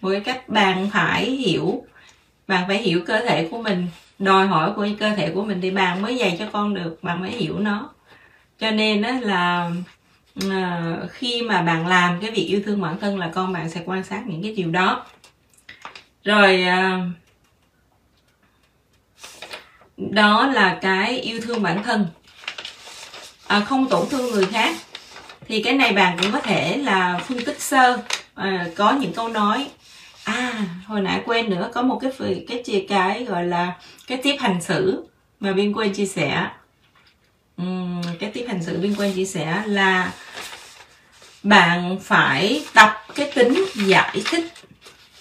một 0.00 0.08
cái 0.12 0.20
cách 0.20 0.48
bạn 0.48 0.90
phải 0.92 1.30
hiểu, 1.30 1.84
bạn 2.46 2.64
phải 2.68 2.78
hiểu 2.78 3.00
cơ 3.06 3.20
thể 3.20 3.48
của 3.50 3.62
mình, 3.62 3.86
đòi 4.18 4.46
hỏi 4.46 4.72
của 4.76 4.88
cơ 5.00 5.10
thể 5.10 5.30
của 5.30 5.44
mình 5.44 5.60
thì 5.60 5.70
bạn 5.70 6.02
mới 6.02 6.16
dạy 6.16 6.36
cho 6.38 6.46
con 6.52 6.74
được, 6.74 6.98
bạn 7.02 7.20
mới 7.20 7.30
hiểu 7.30 7.58
nó. 7.58 7.90
Cho 8.58 8.70
nên 8.70 9.02
đó 9.02 9.10
là 9.20 9.70
Ờ, 10.50 11.08
khi 11.12 11.42
mà 11.42 11.62
bạn 11.62 11.86
làm 11.86 12.20
cái 12.20 12.30
việc 12.30 12.46
yêu 12.46 12.60
thương 12.66 12.80
bản 12.80 12.98
thân 13.00 13.18
là 13.18 13.30
con 13.34 13.52
bạn 13.52 13.70
sẽ 13.70 13.82
quan 13.84 14.04
sát 14.04 14.22
những 14.26 14.42
cái 14.42 14.52
điều 14.52 14.70
đó. 14.70 15.06
Rồi 16.24 16.62
ờ, 16.62 17.00
đó 19.96 20.46
là 20.46 20.78
cái 20.82 21.20
yêu 21.20 21.40
thương 21.40 21.62
bản 21.62 21.82
thân. 21.82 22.06
À, 23.46 23.60
không 23.60 23.88
tổn 23.88 24.08
thương 24.10 24.30
người 24.30 24.46
khác. 24.46 24.76
Thì 25.48 25.62
cái 25.62 25.72
này 25.72 25.92
bạn 25.92 26.18
cũng 26.22 26.32
có 26.32 26.40
thể 26.40 26.76
là 26.76 27.18
phân 27.18 27.44
tích 27.44 27.60
sơ. 27.60 27.98
À, 28.34 28.66
có 28.76 28.92
những 28.92 29.12
câu 29.12 29.28
nói 29.28 29.68
à 30.24 30.52
hồi 30.86 31.00
nãy 31.00 31.22
quên 31.26 31.50
nữa 31.50 31.70
có 31.74 31.82
một 31.82 32.00
cái 32.02 32.44
cái 32.48 32.62
chia 32.62 32.84
cái 32.88 33.24
gọi 33.24 33.44
là 33.46 33.72
cái 34.06 34.18
tiếp 34.22 34.36
hành 34.40 34.62
xử 34.62 35.08
mà 35.40 35.52
biên 35.52 35.72
quên 35.72 35.92
chia 35.92 36.06
sẻ. 36.06 36.48
Uhm, 37.62 38.02
cái 38.20 38.30
tiếp 38.30 38.44
hành 38.48 38.62
xử 38.62 38.78
biên 38.80 38.94
quên 38.94 39.12
chia 39.12 39.24
sẻ 39.24 39.62
là 39.66 40.12
bạn 41.48 41.98
phải 42.02 42.64
tập 42.74 43.02
cái 43.14 43.30
tính 43.34 43.64
giải 43.74 44.22
thích. 44.30 44.44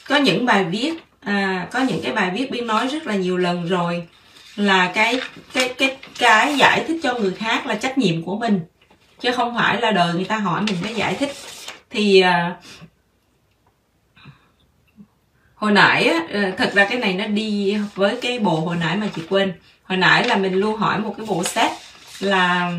Có 0.08 0.16
những 0.16 0.46
bài 0.46 0.64
viết 0.64 0.94
à, 1.20 1.68
có 1.72 1.80
những 1.80 2.02
cái 2.04 2.14
bài 2.14 2.32
viết 2.34 2.52
biên 2.52 2.68
nói 2.68 2.88
rất 2.88 3.08
là 3.08 3.16
nhiều 3.16 3.38
lần 3.38 3.68
rồi 3.68 4.08
là 4.56 4.92
cái 4.96 5.22
cái 5.54 5.74
cái 5.78 5.98
cái 6.20 6.58
giải 6.58 6.84
thích 6.88 7.00
cho 7.04 7.14
người 7.14 7.32
khác 7.32 7.66
là 7.66 7.76
trách 7.76 7.98
nhiệm 7.98 8.24
của 8.24 8.38
mình 8.38 8.60
chứ 9.20 9.32
không 9.32 9.56
phải 9.56 9.82
là 9.82 9.92
đời 9.92 10.14
người 10.14 10.26
ta 10.26 10.38
hỏi 10.38 10.62
mình 10.62 10.76
cái 10.84 10.96
giải 10.96 11.16
thích. 11.16 11.32
Thì 11.90 12.22
à, 12.22 12.56
hồi 15.56 15.72
nãy 15.72 16.10
ờ, 16.34 16.52
thật 16.58 16.72
ra 16.74 16.86
cái 16.86 17.00
này 17.00 17.14
nó 17.14 17.28
đi 17.28 17.78
với 17.96 18.18
cái 18.22 18.40
bộ 18.40 18.60
hồi 18.60 18.76
nãy 18.76 18.98
mà 18.98 19.08
chị 19.16 19.22
quên. 19.30 19.54
Hồi 19.84 19.98
nãy 19.98 20.28
là 20.28 20.36
mình 20.36 20.54
luôn 20.54 20.76
hỏi 20.76 21.00
một 21.00 21.14
cái 21.18 21.26
bộ 21.26 21.44
set 21.44 21.72
là 22.20 22.72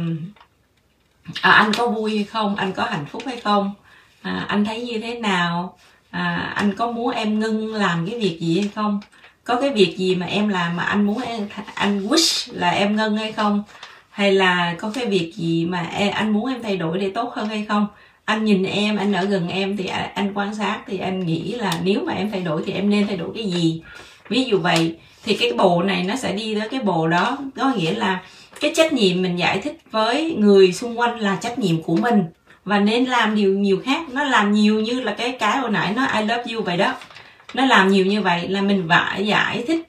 à, 1.40 1.50
anh 1.50 1.72
có 1.72 1.88
vui 1.88 2.16
hay 2.16 2.24
không? 2.24 2.56
Anh 2.56 2.72
có 2.72 2.84
hạnh 2.84 3.06
phúc 3.10 3.22
hay 3.26 3.40
không? 3.40 3.74
À, 4.22 4.44
anh 4.48 4.64
thấy 4.64 4.82
như 4.82 4.98
thế 4.98 5.14
nào? 5.14 5.78
À, 6.10 6.52
anh 6.56 6.72
có 6.74 6.92
muốn 6.92 7.10
em 7.10 7.38
ngưng 7.38 7.74
làm 7.74 8.06
cái 8.06 8.20
việc 8.20 8.38
gì 8.40 8.60
hay 8.60 8.70
không? 8.74 9.00
Có 9.44 9.60
cái 9.60 9.70
việc 9.70 9.96
gì 9.98 10.14
mà 10.14 10.26
em 10.26 10.48
làm 10.48 10.76
mà 10.76 10.82
anh 10.82 11.04
muốn 11.04 11.20
em 11.20 11.48
anh 11.74 12.06
wish 12.06 12.52
là 12.52 12.70
em 12.70 12.96
ngưng 12.96 13.16
hay 13.16 13.32
không? 13.32 13.62
Hay 14.10 14.32
là 14.32 14.74
có 14.78 14.90
cái 14.94 15.06
việc 15.06 15.32
gì 15.36 15.64
mà 15.64 15.82
em, 15.82 16.12
anh 16.12 16.32
muốn 16.32 16.46
em 16.46 16.62
thay 16.62 16.76
đổi 16.76 16.98
để 16.98 17.10
tốt 17.14 17.32
hơn 17.34 17.48
hay 17.48 17.64
không? 17.68 17.86
Anh 18.24 18.44
nhìn 18.44 18.64
em 18.64 18.96
anh 18.96 19.12
ở 19.12 19.24
gần 19.24 19.48
em 19.48 19.76
thì 19.76 19.86
anh 20.14 20.32
quan 20.34 20.54
sát 20.54 20.80
thì 20.86 20.98
anh 20.98 21.26
nghĩ 21.26 21.52
là 21.52 21.80
nếu 21.82 22.04
mà 22.06 22.12
em 22.12 22.30
thay 22.30 22.40
đổi 22.40 22.62
thì 22.66 22.72
em 22.72 22.90
nên 22.90 23.06
thay 23.06 23.16
đổi 23.16 23.30
cái 23.34 23.44
gì? 23.44 23.82
Ví 24.28 24.44
dụ 24.44 24.58
vậy 24.58 24.96
thì 25.24 25.36
cái 25.36 25.52
bộ 25.52 25.82
này 25.82 26.02
nó 26.02 26.16
sẽ 26.16 26.32
đi 26.32 26.54
tới 26.54 26.68
cái 26.68 26.80
bộ 26.80 27.08
đó 27.08 27.38
có 27.56 27.72
nghĩa 27.76 27.94
là 27.94 28.22
cái 28.60 28.72
trách 28.74 28.92
nhiệm 28.92 29.22
mình 29.22 29.38
giải 29.38 29.60
thích 29.60 29.78
với 29.90 30.34
người 30.38 30.72
xung 30.72 30.98
quanh 30.98 31.20
là 31.20 31.36
trách 31.40 31.58
nhiệm 31.58 31.82
của 31.82 31.96
mình. 31.96 32.24
Và 32.64 32.78
nên 32.78 33.04
làm 33.04 33.34
điều 33.34 33.58
nhiều 33.58 33.82
khác. 33.84 34.02
Nó 34.12 34.24
làm 34.24 34.52
nhiều 34.52 34.80
như 34.80 35.00
là 35.00 35.14
cái 35.14 35.32
cái 35.32 35.58
hồi 35.58 35.70
nãy 35.70 35.92
nó 35.96 36.06
I 36.06 36.20
love 36.20 36.44
you 36.52 36.62
vậy 36.62 36.76
đó. 36.76 36.94
Nó 37.54 37.66
làm 37.66 37.88
nhiều 37.88 38.06
như 38.06 38.20
vậy 38.20 38.48
là 38.48 38.60
mình 38.60 38.86
phải 38.88 39.26
giải 39.26 39.64
thích. 39.66 39.86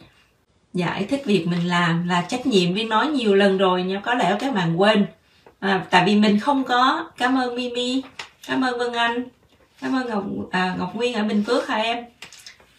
Giải 0.74 1.04
thích 1.04 1.22
việc 1.26 1.48
mình 1.48 1.68
làm 1.68 2.08
là 2.08 2.26
trách 2.30 2.48
nhiệm. 2.48 2.74
Viên 2.74 2.90
nói 2.90 3.08
nhiều 3.08 3.36
lần 3.36 3.58
rồi 3.58 3.84
nhưng 3.84 4.02
có 4.02 4.14
lẽ 4.14 4.36
các 4.40 4.54
bạn 4.54 4.82
quên. 4.82 5.06
À, 5.60 5.86
tại 5.90 6.04
vì 6.06 6.16
mình 6.16 6.40
không 6.40 6.64
có. 6.64 7.12
Cảm 7.18 7.38
ơn 7.38 7.56
mimi. 7.56 8.02
Cảm 8.48 8.62
ơn 8.62 8.80
vân 8.80 8.94
anh. 8.94 9.24
Cảm 9.82 9.96
ơn 9.96 10.10
ngọc 10.10 10.24
à, 10.52 10.76
ngọc 10.80 10.96
nguyên 10.96 11.14
ở 11.14 11.24
bình 11.24 11.44
phước 11.48 11.68
hả 11.68 11.78
em? 11.78 12.06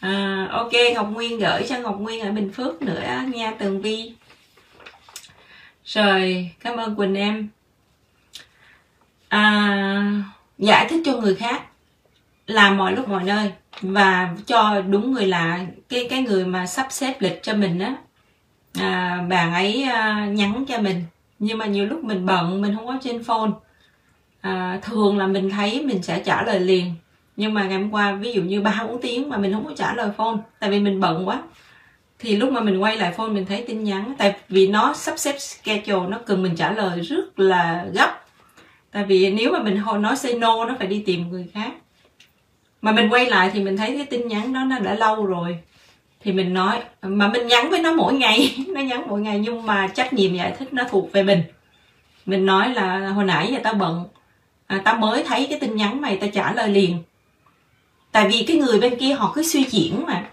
À, 0.00 0.49
ok 0.50 0.73
ngọc 0.95 1.11
nguyên 1.12 1.38
gửi 1.38 1.62
cho 1.68 1.78
ngọc 1.78 2.00
nguyên 2.00 2.21
ở 2.21 2.30
bình 2.30 2.50
phước 2.52 2.83
nữa 2.83 3.02
nha 3.35 3.52
tường 3.59 3.83
vi 3.83 4.12
rồi 5.88 6.50
cảm 6.61 6.76
ơn 6.76 6.97
quỳnh 6.97 7.14
em. 7.14 7.49
À, 9.28 10.23
giải 10.59 10.87
thích 10.88 11.02
cho 11.04 11.16
người 11.16 11.35
khác 11.35 11.62
làm 12.47 12.76
mọi 12.76 12.92
lúc 12.92 13.09
mọi 13.09 13.25
nơi 13.25 13.52
và 13.83 14.35
cho 14.47 14.80
đúng 14.80 15.12
người 15.12 15.26
lạ 15.26 15.61
cái 15.88 16.07
cái 16.11 16.23
người 16.23 16.45
mà 16.45 16.66
sắp 16.66 16.87
xếp 16.90 17.16
lịch 17.21 17.42
cho 17.42 17.54
mình 17.54 17.78
á. 17.78 17.97
À, 18.78 19.25
bạn 19.28 19.52
ấy 19.52 19.83
à, 19.83 20.26
nhắn 20.26 20.64
cho 20.68 20.78
mình 20.78 21.04
nhưng 21.38 21.59
mà 21.59 21.66
nhiều 21.66 21.87
lúc 21.87 22.04
mình 22.04 22.26
bận 22.26 22.62
mình 22.62 22.75
không 22.75 22.87
có 22.87 22.99
trên 23.02 23.25
phone. 23.25 23.50
À, 24.40 24.78
thường 24.83 25.18
là 25.18 25.26
mình 25.26 25.50
thấy 25.50 25.83
mình 25.83 26.02
sẽ 26.02 26.23
trả 26.25 26.42
lời 26.42 26.61
liền 26.61 26.95
nhưng 27.37 27.54
mà 27.54 27.62
ngày 27.62 27.78
hôm 27.78 27.90
qua 27.90 28.12
ví 28.12 28.33
dụ 28.33 28.42
như 28.42 28.61
ba 28.61 28.85
bốn 28.88 29.00
tiếng 29.02 29.28
mà 29.28 29.37
mình 29.37 29.52
không 29.52 29.64
có 29.64 29.73
trả 29.76 29.95
lời 29.95 30.11
phone 30.16 30.37
tại 30.59 30.71
vì 30.71 30.80
mình 30.80 31.00
bận 31.00 31.28
quá 31.28 31.42
thì 32.18 32.37
lúc 32.37 32.52
mà 32.52 32.60
mình 32.60 32.78
quay 32.78 32.96
lại 32.96 33.12
phone 33.12 33.28
mình 33.28 33.46
thấy 33.46 33.64
tin 33.68 33.84
nhắn 33.84 34.14
tại 34.18 34.37
vì 34.48 34.68
nó 34.68 34.94
sắp 34.94 35.18
xếp 35.18 35.38
schedule 35.38 36.08
nó 36.08 36.18
cần 36.26 36.42
mình 36.42 36.56
trả 36.56 36.72
lời 36.72 37.00
rất 37.00 37.38
là 37.38 37.87
gấp. 37.94 38.25
Tại 38.90 39.04
vì 39.04 39.30
nếu 39.30 39.52
mà 39.52 39.62
mình 39.62 39.82
nói 40.00 40.16
say 40.16 40.34
no 40.34 40.64
nó 40.64 40.75
phải 40.78 40.87
đi 40.87 41.02
tìm 41.06 41.28
người 41.28 41.46
khác. 41.54 41.72
Mà 42.82 42.92
mình 42.92 43.08
quay 43.12 43.26
lại 43.26 43.50
thì 43.52 43.62
mình 43.62 43.76
thấy 43.76 43.96
cái 43.96 44.06
tin 44.06 44.28
nhắn 44.28 44.52
đó 44.52 44.60
nó 44.64 44.78
đã 44.78 44.94
lâu 44.94 45.26
rồi. 45.26 45.58
Thì 46.20 46.32
mình 46.32 46.54
nói 46.54 46.82
mà 47.02 47.28
mình 47.28 47.46
nhắn 47.46 47.70
với 47.70 47.82
nó 47.82 47.92
mỗi 47.92 48.14
ngày 48.14 48.56
nó 48.68 48.80
nhắn 48.80 49.04
mỗi 49.08 49.20
ngày 49.20 49.38
nhưng 49.38 49.66
mà 49.66 49.87
trách 49.87 50.12
nhiệm 50.12 50.34
giải 50.34 50.54
thích 50.58 50.72
nó 50.72 50.84
thuộc 50.90 51.12
về 51.12 51.22
mình. 51.22 51.42
Mình 52.26 52.46
nói 52.46 52.75
là 52.75 53.08
hồi 53.08 53.25
nãy 53.25 53.48
giờ 53.52 53.58
tao 53.62 53.75
bận 53.75 54.04
à, 54.66 54.80
tao 54.84 54.94
mới 54.96 55.25
thấy 55.25 55.46
cái 55.50 55.58
tin 55.60 55.76
nhắn 55.76 56.00
mày 56.00 56.16
tao 56.16 56.30
trả 56.30 56.52
lời 56.52 56.68
liền. 56.68 56.98
Tại 58.12 58.28
vì 58.28 58.44
cái 58.48 58.56
người 58.56 58.80
bên 58.80 58.96
kia 58.98 59.14
họ 59.14 59.32
cứ 59.34 59.42
suy 59.42 59.64
diễn 59.64 60.04
mà. 60.06 60.25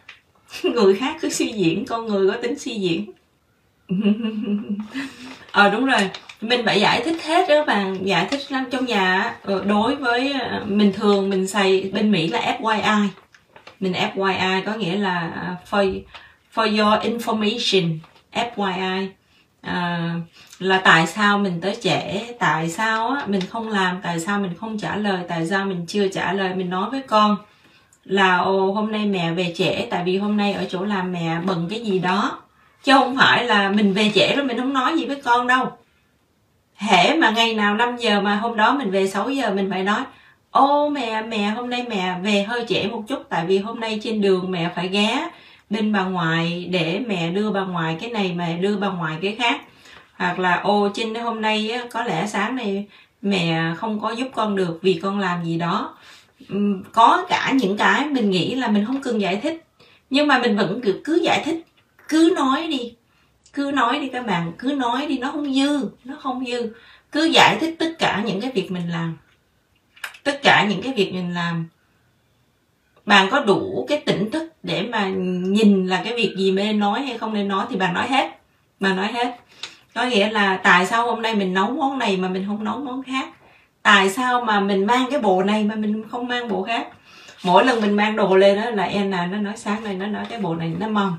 người 0.73 0.95
khác 0.95 1.17
cứ 1.21 1.29
suy 1.29 1.47
diễn 1.47 1.85
con 1.85 2.05
người 2.05 2.31
có 2.31 2.37
tính 2.41 2.59
suy 2.59 2.73
diễn. 2.75 3.11
Ờ 5.51 5.69
đúng 5.69 5.85
rồi. 5.85 6.09
Mình 6.41 6.61
phải 6.65 6.81
giải 6.81 7.01
thích 7.05 7.23
hết 7.23 7.49
đó 7.49 7.65
bạn 7.65 8.07
giải 8.07 8.27
thích 8.31 8.41
trong 8.71 8.85
nhà 8.85 9.35
ờ, 9.43 9.63
đối 9.65 9.95
với 9.95 10.33
ờ, 10.33 10.63
mình 10.67 10.93
thường 10.93 11.29
mình 11.29 11.47
xài 11.47 11.91
bên 11.93 12.11
mỹ 12.11 12.27
là 12.27 12.57
fyi 12.61 13.07
mình 13.79 13.93
fyi 13.93 14.61
có 14.65 14.73
nghĩa 14.73 14.95
là 14.95 15.19
à, 15.19 15.55
for 15.69 16.01
for 16.53 16.67
your 16.67 17.05
information 17.13 17.97
fyi 18.31 18.79
à, 18.79 19.07
ờ, 19.61 20.09
là 20.59 20.81
tại 20.83 21.07
sao 21.07 21.37
mình 21.37 21.61
tới 21.61 21.77
trễ 21.81 22.33
tại 22.39 22.69
sao 22.69 23.09
á 23.09 23.25
mình 23.27 23.41
không 23.49 23.69
làm 23.69 23.99
tại 24.03 24.19
sao 24.19 24.39
mình 24.39 24.51
không 24.59 24.77
trả 24.77 24.95
lời 24.95 25.23
tại 25.27 25.47
sao 25.47 25.65
mình 25.65 25.85
chưa 25.87 26.07
trả 26.07 26.33
lời 26.33 26.55
mình 26.55 26.69
nói 26.69 26.89
với 26.89 27.01
con 27.01 27.37
là 28.05 28.37
ồ 28.37 28.71
hôm 28.71 28.91
nay 28.91 29.05
mẹ 29.05 29.33
về 29.33 29.53
trễ 29.57 29.87
tại 29.89 30.03
vì 30.05 30.17
hôm 30.17 30.37
nay 30.37 30.53
ở 30.53 30.65
chỗ 30.69 30.85
làm 30.85 31.11
mẹ 31.11 31.37
bận 31.45 31.67
cái 31.69 31.79
gì 31.79 31.99
đó. 31.99 32.41
Chứ 32.83 32.93
không 32.93 33.17
phải 33.17 33.45
là 33.45 33.69
mình 33.69 33.93
về 33.93 34.11
trễ 34.15 34.35
rồi 34.35 34.45
mình 34.45 34.57
không 34.57 34.73
nói 34.73 34.97
gì 34.97 35.05
với 35.05 35.21
con 35.21 35.47
đâu. 35.47 35.71
Hễ 36.75 37.15
mà 37.15 37.29
ngày 37.29 37.53
nào 37.53 37.75
5 37.75 37.97
giờ 37.97 38.21
mà 38.21 38.35
hôm 38.35 38.57
đó 38.57 38.75
mình 38.75 38.91
về 38.91 39.07
6 39.07 39.29
giờ 39.29 39.53
mình 39.53 39.69
phải 39.71 39.83
nói 39.83 40.03
ô 40.51 40.89
mẹ 40.89 41.21
mẹ 41.21 41.49
hôm 41.49 41.69
nay 41.69 41.85
mẹ 41.89 42.19
về 42.23 42.43
hơi 42.43 42.65
trễ 42.67 42.87
một 42.87 43.03
chút 43.07 43.23
tại 43.29 43.45
vì 43.45 43.57
hôm 43.57 43.79
nay 43.79 43.99
trên 44.03 44.21
đường 44.21 44.51
mẹ 44.51 44.71
phải 44.75 44.87
ghé 44.87 45.29
bên 45.69 45.93
bà 45.93 46.03
ngoại 46.03 46.67
để 46.71 47.01
mẹ 47.07 47.29
đưa 47.29 47.51
bà 47.51 47.61
ngoại 47.61 47.97
cái 48.01 48.09
này 48.09 48.33
mẹ 48.35 48.57
đưa 48.57 48.77
bà 48.77 48.89
ngoại 48.89 49.17
cái 49.21 49.35
khác. 49.39 49.61
Hoặc 50.15 50.39
là 50.39 50.55
ô 50.55 50.89
trên 50.93 51.15
hôm 51.15 51.41
nay 51.41 51.71
á, 51.71 51.81
có 51.91 52.03
lẽ 52.03 52.27
sáng 52.27 52.55
nay 52.55 52.85
mẹ 53.21 53.73
không 53.77 53.99
có 53.99 54.11
giúp 54.11 54.27
con 54.35 54.55
được 54.55 54.79
vì 54.81 54.99
con 55.03 55.19
làm 55.19 55.43
gì 55.43 55.57
đó. 55.57 55.95
Ừ, 56.49 56.55
có 56.93 57.25
cả 57.29 57.53
những 57.55 57.77
cái 57.77 58.05
mình 58.05 58.29
nghĩ 58.29 58.55
là 58.55 58.67
mình 58.67 58.85
không 58.85 59.01
cần 59.01 59.21
giải 59.21 59.35
thích. 59.35 59.65
Nhưng 60.09 60.27
mà 60.27 60.39
mình 60.39 60.57
vẫn 60.57 60.81
cứ, 60.83 61.01
cứ 61.03 61.15
giải 61.23 61.41
thích. 61.45 61.65
Cứ 62.09 62.33
nói 62.35 62.67
đi. 62.67 62.95
Cứ 63.53 63.71
nói 63.75 63.99
đi 63.99 64.07
các 64.07 64.25
bạn. 64.25 64.53
Cứ 64.59 64.71
nói 64.71 65.07
đi. 65.07 65.17
Nó 65.17 65.31
không 65.31 65.53
dư. 65.53 65.89
Nó 66.05 66.15
không 66.19 66.45
dư. 66.45 66.73
Cứ 67.11 67.23
giải 67.23 67.57
thích 67.59 67.75
tất 67.79 67.95
cả 67.99 68.23
những 68.25 68.41
cái 68.41 68.51
việc 68.51 68.71
mình 68.71 68.91
làm. 68.91 69.17
Tất 70.23 70.39
cả 70.43 70.65
những 70.69 70.81
cái 70.81 70.93
việc 70.93 71.13
mình 71.13 71.33
làm. 71.33 71.67
Bạn 73.05 73.29
có 73.31 73.39
đủ 73.39 73.85
cái 73.89 74.03
tỉnh 74.05 74.31
thức 74.31 74.53
để 74.63 74.81
mà 74.81 75.07
nhìn 75.07 75.87
là 75.87 76.01
cái 76.03 76.13
việc 76.13 76.35
gì 76.37 76.51
nên 76.51 76.79
nói 76.79 77.01
hay 77.01 77.17
không 77.17 77.33
nên 77.33 77.47
nói 77.47 77.65
thì 77.69 77.75
bạn 77.75 77.93
nói 77.93 78.07
hết. 78.07 78.39
Mà 78.79 78.93
nói 78.93 79.07
hết. 79.07 79.39
Có 79.93 80.03
nghĩa 80.03 80.29
là 80.29 80.57
tại 80.57 80.85
sao 80.85 81.07
hôm 81.07 81.21
nay 81.21 81.35
mình 81.35 81.53
nấu 81.53 81.71
món 81.71 81.99
này 81.99 82.17
mà 82.17 82.29
mình 82.29 82.45
không 82.47 82.63
nấu 82.63 82.79
món 82.79 83.03
khác? 83.03 83.29
Tại 83.85 84.09
sao 84.09 84.41
mà 84.41 84.59
mình 84.59 84.85
mang 84.85 85.07
cái 85.11 85.19
bộ 85.19 85.43
này 85.43 85.63
mà 85.63 85.75
mình 85.75 86.03
không 86.09 86.27
mang 86.27 86.49
bộ 86.49 86.63
khác? 86.63 86.87
Mỗi 87.43 87.65
lần 87.65 87.81
mình 87.81 87.95
mang 87.95 88.15
đồ 88.15 88.35
lên 88.35 88.61
đó 88.61 88.69
là 88.69 88.83
em 88.83 89.09
nào 89.09 89.27
nó 89.27 89.37
nói 89.37 89.53
sáng 89.57 89.83
nay 89.83 89.93
nó 89.93 90.05
nói 90.05 90.25
cái 90.29 90.39
bộ 90.39 90.55
này 90.55 90.73
nó 90.79 90.87
mong. 90.87 91.17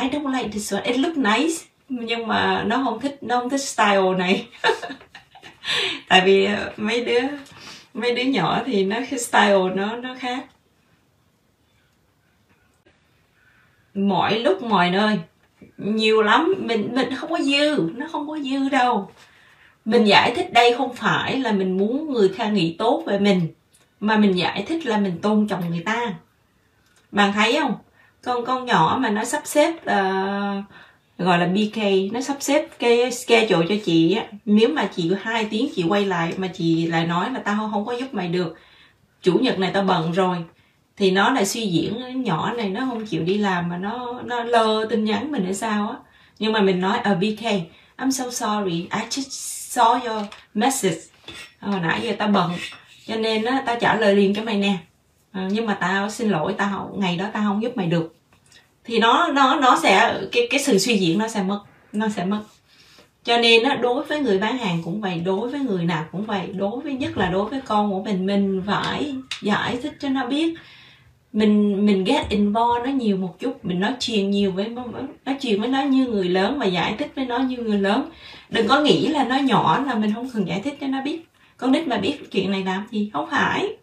I 0.00 0.08
don't 0.08 0.32
like 0.32 0.48
this 0.48 0.74
one. 0.74 0.82
It 0.82 0.98
look 0.98 1.16
nice, 1.16 1.64
nhưng 1.88 2.26
mà 2.26 2.64
nó 2.66 2.82
không 2.84 3.00
thích, 3.00 3.18
nó 3.20 3.40
không 3.40 3.50
thích 3.50 3.60
style 3.60 4.14
này. 4.18 4.48
Tại 6.08 6.22
vì 6.24 6.44
ờ, 6.44 6.72
mấy 6.76 7.04
đứa 7.04 7.20
mấy 7.94 8.14
đứa 8.14 8.22
nhỏ 8.22 8.62
thì 8.66 8.84
nó, 8.84 8.96
cái 9.10 9.18
style 9.18 9.74
nó 9.74 9.96
nó 9.96 10.14
khác. 10.18 10.44
Mọi 13.94 14.38
lúc 14.38 14.62
mọi 14.62 14.90
nơi. 14.90 15.20
Nhiều 15.76 16.22
lắm. 16.22 16.54
Mình 16.58 16.88
mình 16.94 17.14
không 17.14 17.30
có 17.30 17.38
dư, 17.38 17.90
nó 17.94 18.06
không 18.12 18.28
có 18.28 18.38
dư 18.38 18.68
đâu 18.68 19.10
mình 19.84 20.04
giải 20.04 20.32
thích 20.36 20.52
đây 20.52 20.74
không 20.78 20.94
phải 20.94 21.38
là 21.38 21.52
mình 21.52 21.76
muốn 21.76 22.12
người 22.12 22.28
khác 22.28 22.48
nghĩ 22.48 22.76
tốt 22.78 23.02
về 23.06 23.18
mình 23.18 23.48
mà 24.00 24.16
mình 24.16 24.38
giải 24.38 24.64
thích 24.68 24.86
là 24.86 24.98
mình 24.98 25.18
tôn 25.22 25.46
trọng 25.48 25.70
người 25.70 25.82
ta. 25.84 26.14
Bạn 27.10 27.32
thấy 27.32 27.56
không? 27.60 27.74
Con 28.22 28.44
con 28.44 28.66
nhỏ 28.66 28.98
mà 29.02 29.10
nó 29.10 29.24
sắp 29.24 29.42
xếp 29.44 29.74
uh, 29.74 30.64
gọi 31.18 31.38
là 31.38 31.46
BK 31.46 31.82
nó 32.12 32.20
sắp 32.20 32.36
xếp 32.40 32.68
cái 32.78 33.12
schedule 33.12 33.66
cho 33.68 33.74
chị 33.84 34.14
á 34.14 34.26
nếu 34.44 34.68
mà 34.68 34.90
chị 34.96 35.12
hai 35.22 35.46
tiếng 35.50 35.68
chị 35.74 35.84
quay 35.88 36.06
lại 36.06 36.32
mà 36.36 36.48
chị 36.48 36.86
lại 36.86 37.06
nói 37.06 37.30
là 37.32 37.40
tao 37.40 37.70
không, 37.72 37.86
có 37.86 37.92
giúp 37.92 38.14
mày 38.14 38.28
được 38.28 38.56
chủ 39.22 39.38
nhật 39.38 39.58
này 39.58 39.70
tao 39.74 39.82
bận 39.82 40.12
rồi 40.12 40.36
thì 40.96 41.10
nó 41.10 41.30
lại 41.30 41.46
suy 41.46 41.60
diễn 41.60 42.22
nhỏ 42.22 42.52
này 42.52 42.70
nó 42.70 42.80
không 42.80 43.06
chịu 43.06 43.22
đi 43.22 43.38
làm 43.38 43.68
mà 43.68 43.76
nó 43.78 44.20
nó 44.24 44.44
lơ 44.44 44.86
tin 44.90 45.04
nhắn 45.04 45.32
mình 45.32 45.44
hay 45.44 45.54
sao 45.54 45.88
á. 45.88 45.96
Nhưng 46.38 46.52
mà 46.52 46.60
mình 46.60 46.80
nói 46.80 46.98
ờ, 46.98 47.12
ở 47.12 47.14
BK 47.14 47.44
I'm 47.98 48.10
so 48.10 48.30
sorry 48.30 48.80
I 48.80 49.00
just 49.10 49.61
saw 49.74 50.00
your 50.04 50.24
message. 50.54 51.00
Hồi 51.60 51.80
nãy 51.80 52.00
giờ 52.02 52.12
tao 52.18 52.28
bận 52.28 52.52
cho 53.06 53.16
nên 53.16 53.44
á 53.44 53.62
tao 53.66 53.76
trả 53.80 53.94
lời 53.94 54.16
liền 54.16 54.34
cho 54.34 54.42
mày 54.42 54.56
nè. 54.56 54.76
À, 55.32 55.48
nhưng 55.52 55.66
mà 55.66 55.74
tao 55.74 56.10
xin 56.10 56.28
lỗi 56.28 56.54
tao 56.58 56.94
ngày 56.98 57.16
đó 57.16 57.26
tao 57.32 57.42
không 57.42 57.62
giúp 57.62 57.76
mày 57.76 57.86
được. 57.86 58.16
Thì 58.84 58.98
nó 58.98 59.28
nó 59.28 59.56
nó 59.56 59.78
sẽ 59.82 60.20
cái 60.32 60.46
cái 60.50 60.60
sự 60.60 60.78
suy 60.78 60.96
diễn 60.96 61.18
nó 61.18 61.28
sẽ 61.28 61.42
mất 61.42 61.60
nó 61.92 62.08
sẽ 62.08 62.24
mất. 62.24 62.40
Cho 63.24 63.38
nên 63.38 63.62
á 63.62 63.74
đối 63.74 64.04
với 64.04 64.20
người 64.20 64.38
bán 64.38 64.58
hàng 64.58 64.82
cũng 64.84 65.00
vậy 65.00 65.22
đối 65.24 65.48
với 65.48 65.60
người 65.60 65.84
nào 65.84 66.04
cũng 66.12 66.24
vậy. 66.24 66.48
Đối 66.56 66.80
với 66.80 66.92
nhất 66.92 67.18
là 67.18 67.30
đối 67.30 67.50
với 67.50 67.60
con 67.60 67.90
của 67.90 68.02
mình 68.02 68.26
mình 68.26 68.62
phải 68.66 69.14
giải 69.42 69.76
thích 69.82 69.96
cho 70.00 70.08
nó 70.08 70.26
biết. 70.26 70.54
Mình 71.32 71.86
mình 71.86 72.04
get 72.04 72.28
involved 72.28 72.86
nó 72.86 72.92
nhiều 72.92 73.16
một 73.16 73.38
chút 73.38 73.64
mình 73.64 73.80
nói 73.80 73.94
chuyện 74.00 74.30
nhiều 74.30 74.52
với 74.52 74.68
nói 75.24 75.36
chuyện 75.40 75.60
với 75.60 75.68
nó 75.68 75.82
như 75.82 76.06
người 76.06 76.28
lớn 76.28 76.58
và 76.58 76.66
giải 76.66 76.94
thích 76.98 77.12
với 77.16 77.24
nó 77.24 77.38
như 77.38 77.56
người 77.56 77.78
lớn 77.78 78.10
đừng 78.52 78.68
có 78.68 78.80
nghĩ 78.80 79.08
là 79.08 79.24
nó 79.24 79.36
nhỏ 79.36 79.80
là 79.86 79.94
mình 79.94 80.14
không 80.14 80.28
cần 80.34 80.48
giải 80.48 80.60
thích 80.64 80.78
cho 80.80 80.86
nó 80.86 81.02
biết. 81.02 81.28
Con 81.56 81.72
nít 81.72 81.86
mà 81.86 81.96
biết 81.96 82.30
chuyện 82.32 82.50
này 82.50 82.64
làm 82.64 82.86
gì 82.90 83.10
không 83.12 83.28
phải. 83.30 83.76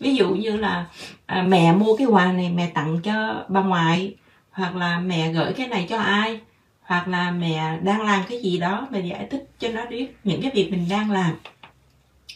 Ví 0.00 0.14
dụ 0.14 0.28
như 0.28 0.56
là 0.56 0.84
à, 1.26 1.44
mẹ 1.48 1.72
mua 1.72 1.96
cái 1.96 2.06
quà 2.06 2.32
này 2.32 2.50
mẹ 2.54 2.70
tặng 2.74 3.00
cho 3.02 3.44
bà 3.48 3.60
ngoại 3.60 4.14
hoặc 4.50 4.76
là 4.76 4.98
mẹ 4.98 5.32
gửi 5.32 5.52
cái 5.52 5.68
này 5.68 5.86
cho 5.88 5.98
ai 5.98 6.40
hoặc 6.82 7.08
là 7.08 7.30
mẹ 7.30 7.78
đang 7.82 8.06
làm 8.06 8.22
cái 8.28 8.40
gì 8.42 8.58
đó 8.58 8.86
mẹ 8.90 9.00
giải 9.00 9.26
thích 9.30 9.48
cho 9.58 9.68
nó 9.68 9.86
biết 9.90 10.16
những 10.24 10.42
cái 10.42 10.50
việc 10.54 10.70
mình 10.70 10.86
đang 10.90 11.10
làm. 11.10 11.30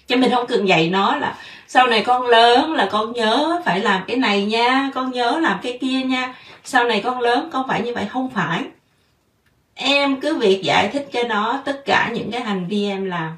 Chứ 0.06 0.16
mình 0.16 0.30
không 0.30 0.46
cần 0.46 0.68
dạy 0.68 0.90
nó 0.90 1.16
là 1.16 1.36
sau 1.68 1.86
này 1.86 2.02
con 2.06 2.26
lớn 2.26 2.72
là 2.72 2.88
con 2.92 3.12
nhớ 3.12 3.62
phải 3.64 3.80
làm 3.80 4.02
cái 4.06 4.16
này 4.16 4.44
nha 4.44 4.90
con 4.94 5.10
nhớ 5.10 5.38
làm 5.40 5.58
cái 5.62 5.78
kia 5.80 6.02
nha. 6.02 6.34
Sau 6.64 6.84
này 6.84 7.00
con 7.00 7.20
lớn 7.20 7.48
con 7.52 7.68
phải 7.68 7.82
như 7.82 7.94
vậy 7.94 8.06
không 8.08 8.30
phải 8.30 8.64
em 9.74 10.20
cứ 10.20 10.38
việc 10.38 10.62
giải 10.62 10.88
thích 10.88 11.08
cho 11.12 11.22
nó 11.28 11.62
tất 11.64 11.82
cả 11.84 12.10
những 12.14 12.30
cái 12.30 12.40
hành 12.40 12.66
vi 12.66 12.88
em 12.88 13.04
làm. 13.04 13.36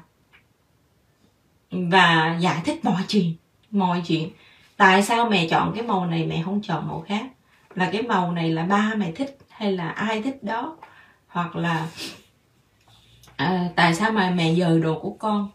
Và 1.71 2.37
giải 2.39 2.61
thích 2.65 2.85
mọi 2.85 3.01
chuyện 3.07 3.35
mọi 3.71 4.01
chuyện. 4.07 4.29
Tại 4.77 5.03
sao 5.03 5.29
mẹ 5.29 5.47
chọn 5.47 5.73
cái 5.75 5.83
màu 5.83 6.05
này 6.05 6.25
mẹ 6.25 6.41
không 6.45 6.61
chọn 6.61 6.87
màu 6.87 7.05
khác? 7.07 7.25
Là 7.75 7.89
cái 7.91 8.01
màu 8.01 8.31
này 8.31 8.49
là 8.49 8.63
ba 8.63 8.93
mẹ 8.97 9.11
thích 9.11 9.37
hay 9.49 9.71
là 9.71 9.89
ai 9.89 10.21
thích 10.21 10.43
đó? 10.43 10.77
Hoặc 11.27 11.55
là 11.55 11.87
à, 13.35 13.69
tại 13.75 13.95
sao 13.95 14.11
mà 14.11 14.33
mẹ 14.35 14.53
dời 14.53 14.79
đồ 14.79 14.99
của 14.99 15.15
con? 15.19 15.49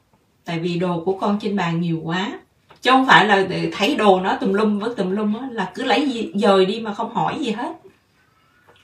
Tại 0.44 0.58
vì 0.58 0.78
đồ 0.78 1.02
của 1.04 1.18
con 1.18 1.38
trên 1.40 1.56
bàn 1.56 1.80
nhiều 1.80 2.00
quá. 2.04 2.40
Chứ 2.80 2.90
không 2.90 3.06
phải 3.06 3.26
là 3.26 3.46
thấy 3.72 3.96
đồ 3.96 4.20
nó 4.20 4.36
tùm 4.36 4.52
lum 4.52 4.78
với 4.78 4.94
tùm 4.96 5.10
lum 5.10 5.34
á 5.34 5.48
là 5.50 5.72
cứ 5.74 5.84
lấy 5.84 6.10
gì, 6.10 6.32
dời 6.34 6.66
đi 6.66 6.80
mà 6.80 6.94
không 6.94 7.14
hỏi 7.14 7.36
gì 7.40 7.50
hết. 7.50 7.72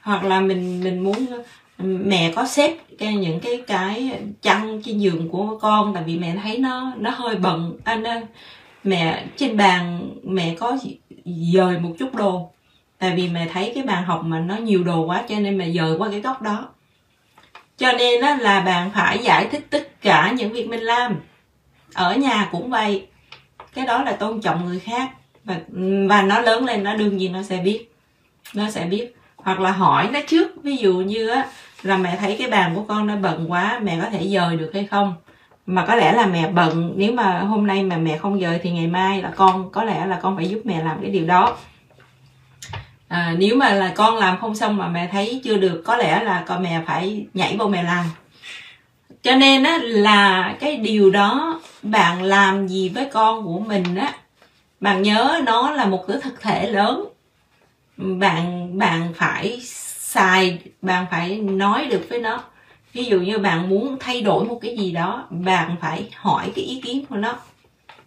Hoặc 0.02 0.24
là 0.24 0.40
mình 0.40 0.80
mình 0.84 1.04
muốn 1.04 1.26
mẹ 1.78 2.32
có 2.36 2.46
xếp 2.46 2.76
cái 2.98 3.14
những 3.14 3.40
cái 3.40 3.62
cái 3.66 4.18
chăn 4.42 4.82
trên 4.84 4.98
giường 4.98 5.28
của 5.28 5.58
con 5.60 5.94
tại 5.94 6.02
vì 6.06 6.18
mẹ 6.18 6.36
thấy 6.42 6.58
nó 6.58 6.92
nó 6.96 7.10
hơi 7.10 7.36
bận. 7.36 7.76
Anh 7.84 8.04
à, 8.04 8.20
mẹ 8.84 9.24
trên 9.36 9.56
bàn 9.56 10.10
mẹ 10.24 10.54
có 10.58 10.78
dời 11.24 11.78
một 11.78 11.90
chút 11.98 12.14
đồ 12.14 12.50
tại 12.98 13.12
vì 13.16 13.28
mẹ 13.28 13.48
thấy 13.52 13.72
cái 13.74 13.84
bàn 13.84 14.04
học 14.04 14.22
mà 14.24 14.40
nó 14.40 14.56
nhiều 14.56 14.84
đồ 14.84 15.04
quá 15.04 15.22
cho 15.28 15.40
nên 15.40 15.58
mẹ 15.58 15.70
dời 15.70 15.96
qua 15.98 16.08
cái 16.10 16.20
góc 16.20 16.42
đó. 16.42 16.68
Cho 17.76 17.92
nên 17.92 18.20
đó 18.20 18.34
là 18.34 18.60
bạn 18.60 18.90
phải 18.94 19.18
giải 19.18 19.48
thích 19.50 19.66
tất 19.70 20.00
cả 20.02 20.32
những 20.36 20.52
việc 20.52 20.68
mình 20.68 20.80
làm. 20.80 21.20
Ở 21.94 22.16
nhà 22.16 22.48
cũng 22.52 22.70
vậy 22.70 23.06
cái 23.74 23.86
đó 23.86 24.02
là 24.02 24.12
tôn 24.12 24.40
trọng 24.40 24.64
người 24.64 24.80
khác 24.80 25.10
và 25.44 25.60
và 26.08 26.22
nó 26.22 26.40
lớn 26.40 26.64
lên 26.64 26.84
nó 26.84 26.94
đương 26.94 27.16
nhiên 27.16 27.32
nó 27.32 27.42
sẽ 27.42 27.56
biết 27.56 27.88
nó 28.54 28.70
sẽ 28.70 28.84
biết. 28.84 29.14
Hoặc 29.36 29.60
là 29.60 29.72
hỏi 29.72 30.08
nó 30.12 30.20
trước 30.26 30.62
ví 30.62 30.76
dụ 30.76 30.94
như 30.94 31.28
á 31.28 31.46
là 31.86 31.96
mẹ 31.96 32.16
thấy 32.16 32.36
cái 32.38 32.50
bàn 32.50 32.72
của 32.74 32.82
con 32.88 33.06
nó 33.06 33.16
bận 33.16 33.52
quá 33.52 33.80
mẹ 33.82 33.98
có 34.02 34.10
thể 34.10 34.28
dời 34.28 34.56
được 34.56 34.70
hay 34.74 34.84
không? 34.84 35.14
Mà 35.66 35.84
có 35.86 35.94
lẽ 35.94 36.12
là 36.12 36.26
mẹ 36.26 36.48
bận 36.48 36.92
nếu 36.96 37.12
mà 37.12 37.38
hôm 37.38 37.66
nay 37.66 37.82
mà 37.82 37.96
mẹ 37.96 38.18
không 38.18 38.40
dời 38.40 38.60
thì 38.62 38.70
ngày 38.70 38.86
mai 38.86 39.22
là 39.22 39.32
con 39.36 39.70
có 39.70 39.84
lẽ 39.84 40.06
là 40.06 40.18
con 40.22 40.36
phải 40.36 40.48
giúp 40.48 40.60
mẹ 40.64 40.82
làm 40.82 40.98
cái 41.02 41.10
điều 41.10 41.26
đó. 41.26 41.56
À, 43.08 43.34
nếu 43.38 43.56
mà 43.56 43.72
là 43.72 43.92
con 43.94 44.16
làm 44.16 44.38
không 44.40 44.54
xong 44.54 44.76
mà 44.76 44.88
mẹ 44.88 45.08
thấy 45.12 45.40
chưa 45.44 45.56
được 45.56 45.82
có 45.84 45.96
lẽ 45.96 46.24
là 46.24 46.44
con 46.46 46.62
mẹ 46.62 46.82
phải 46.86 47.26
nhảy 47.34 47.56
vô 47.56 47.66
mẹ 47.66 47.82
làm. 47.82 48.04
Cho 49.22 49.34
nên 49.34 49.62
á 49.62 49.78
là 49.82 50.54
cái 50.60 50.76
điều 50.76 51.10
đó 51.10 51.60
bạn 51.82 52.22
làm 52.22 52.68
gì 52.68 52.88
với 52.88 53.08
con 53.12 53.44
của 53.44 53.58
mình 53.58 53.96
á 53.96 54.12
bạn 54.80 55.02
nhớ 55.02 55.40
nó 55.46 55.70
là 55.70 55.84
một 55.84 56.04
cái 56.08 56.16
thực 56.22 56.40
thể 56.40 56.70
lớn. 56.70 57.04
Bạn 57.96 58.78
bạn 58.78 59.12
phải 59.16 59.60
xài 60.14 60.58
bạn 60.82 61.06
phải 61.10 61.36
nói 61.36 61.86
được 61.90 62.06
với 62.08 62.18
nó. 62.18 62.40
Ví 62.92 63.04
dụ 63.04 63.20
như 63.20 63.38
bạn 63.38 63.68
muốn 63.68 63.96
thay 64.00 64.22
đổi 64.22 64.44
một 64.44 64.58
cái 64.62 64.76
gì 64.76 64.92
đó, 64.92 65.26
bạn 65.30 65.76
phải 65.80 66.08
hỏi 66.16 66.52
cái 66.54 66.64
ý 66.64 66.80
kiến 66.84 67.04
của 67.06 67.16
nó. 67.16 67.36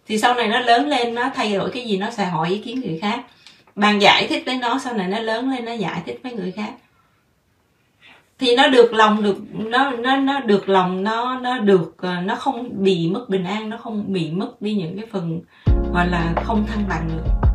Thì 0.06 0.18
sau 0.18 0.34
này 0.34 0.48
nó 0.48 0.60
lớn 0.60 0.88
lên, 0.88 1.14
nó 1.14 1.30
thay 1.34 1.54
đổi 1.54 1.70
cái 1.70 1.84
gì, 1.84 1.96
nó 1.96 2.10
sẽ 2.10 2.24
hỏi 2.24 2.48
ý 2.48 2.58
kiến 2.58 2.80
người 2.80 2.98
khác. 3.02 3.20
Bạn 3.74 4.02
giải 4.02 4.26
thích 4.26 4.42
với 4.46 4.56
nó, 4.56 4.78
sau 4.78 4.94
này 4.94 5.08
nó 5.08 5.18
lớn 5.18 5.50
lên, 5.50 5.64
nó 5.64 5.72
giải 5.72 6.02
thích 6.06 6.20
với 6.22 6.32
người 6.32 6.52
khác. 6.52 6.72
Thì 8.38 8.56
nó 8.56 8.68
được 8.68 8.92
lòng 8.92 9.22
được, 9.22 9.36
nó 9.52 9.90
nó 9.90 10.16
nó 10.16 10.40
được 10.40 10.68
lòng, 10.68 11.04
nó 11.04 11.38
nó 11.38 11.58
được 11.58 11.94
ờ, 11.98 12.20
nó 12.20 12.34
không 12.34 12.68
bị 12.84 13.10
mất 13.10 13.28
bình 13.28 13.44
an, 13.44 13.70
nó 13.70 13.76
không 13.76 14.12
bị 14.12 14.30
mất 14.30 14.62
đi 14.62 14.74
những 14.74 14.96
cái 14.96 15.06
phần, 15.12 15.40
gọi 15.94 16.08
là, 16.08 16.32
không 16.44 16.66
thăng 16.66 16.84
bằng 16.88 17.08
được 17.08 17.47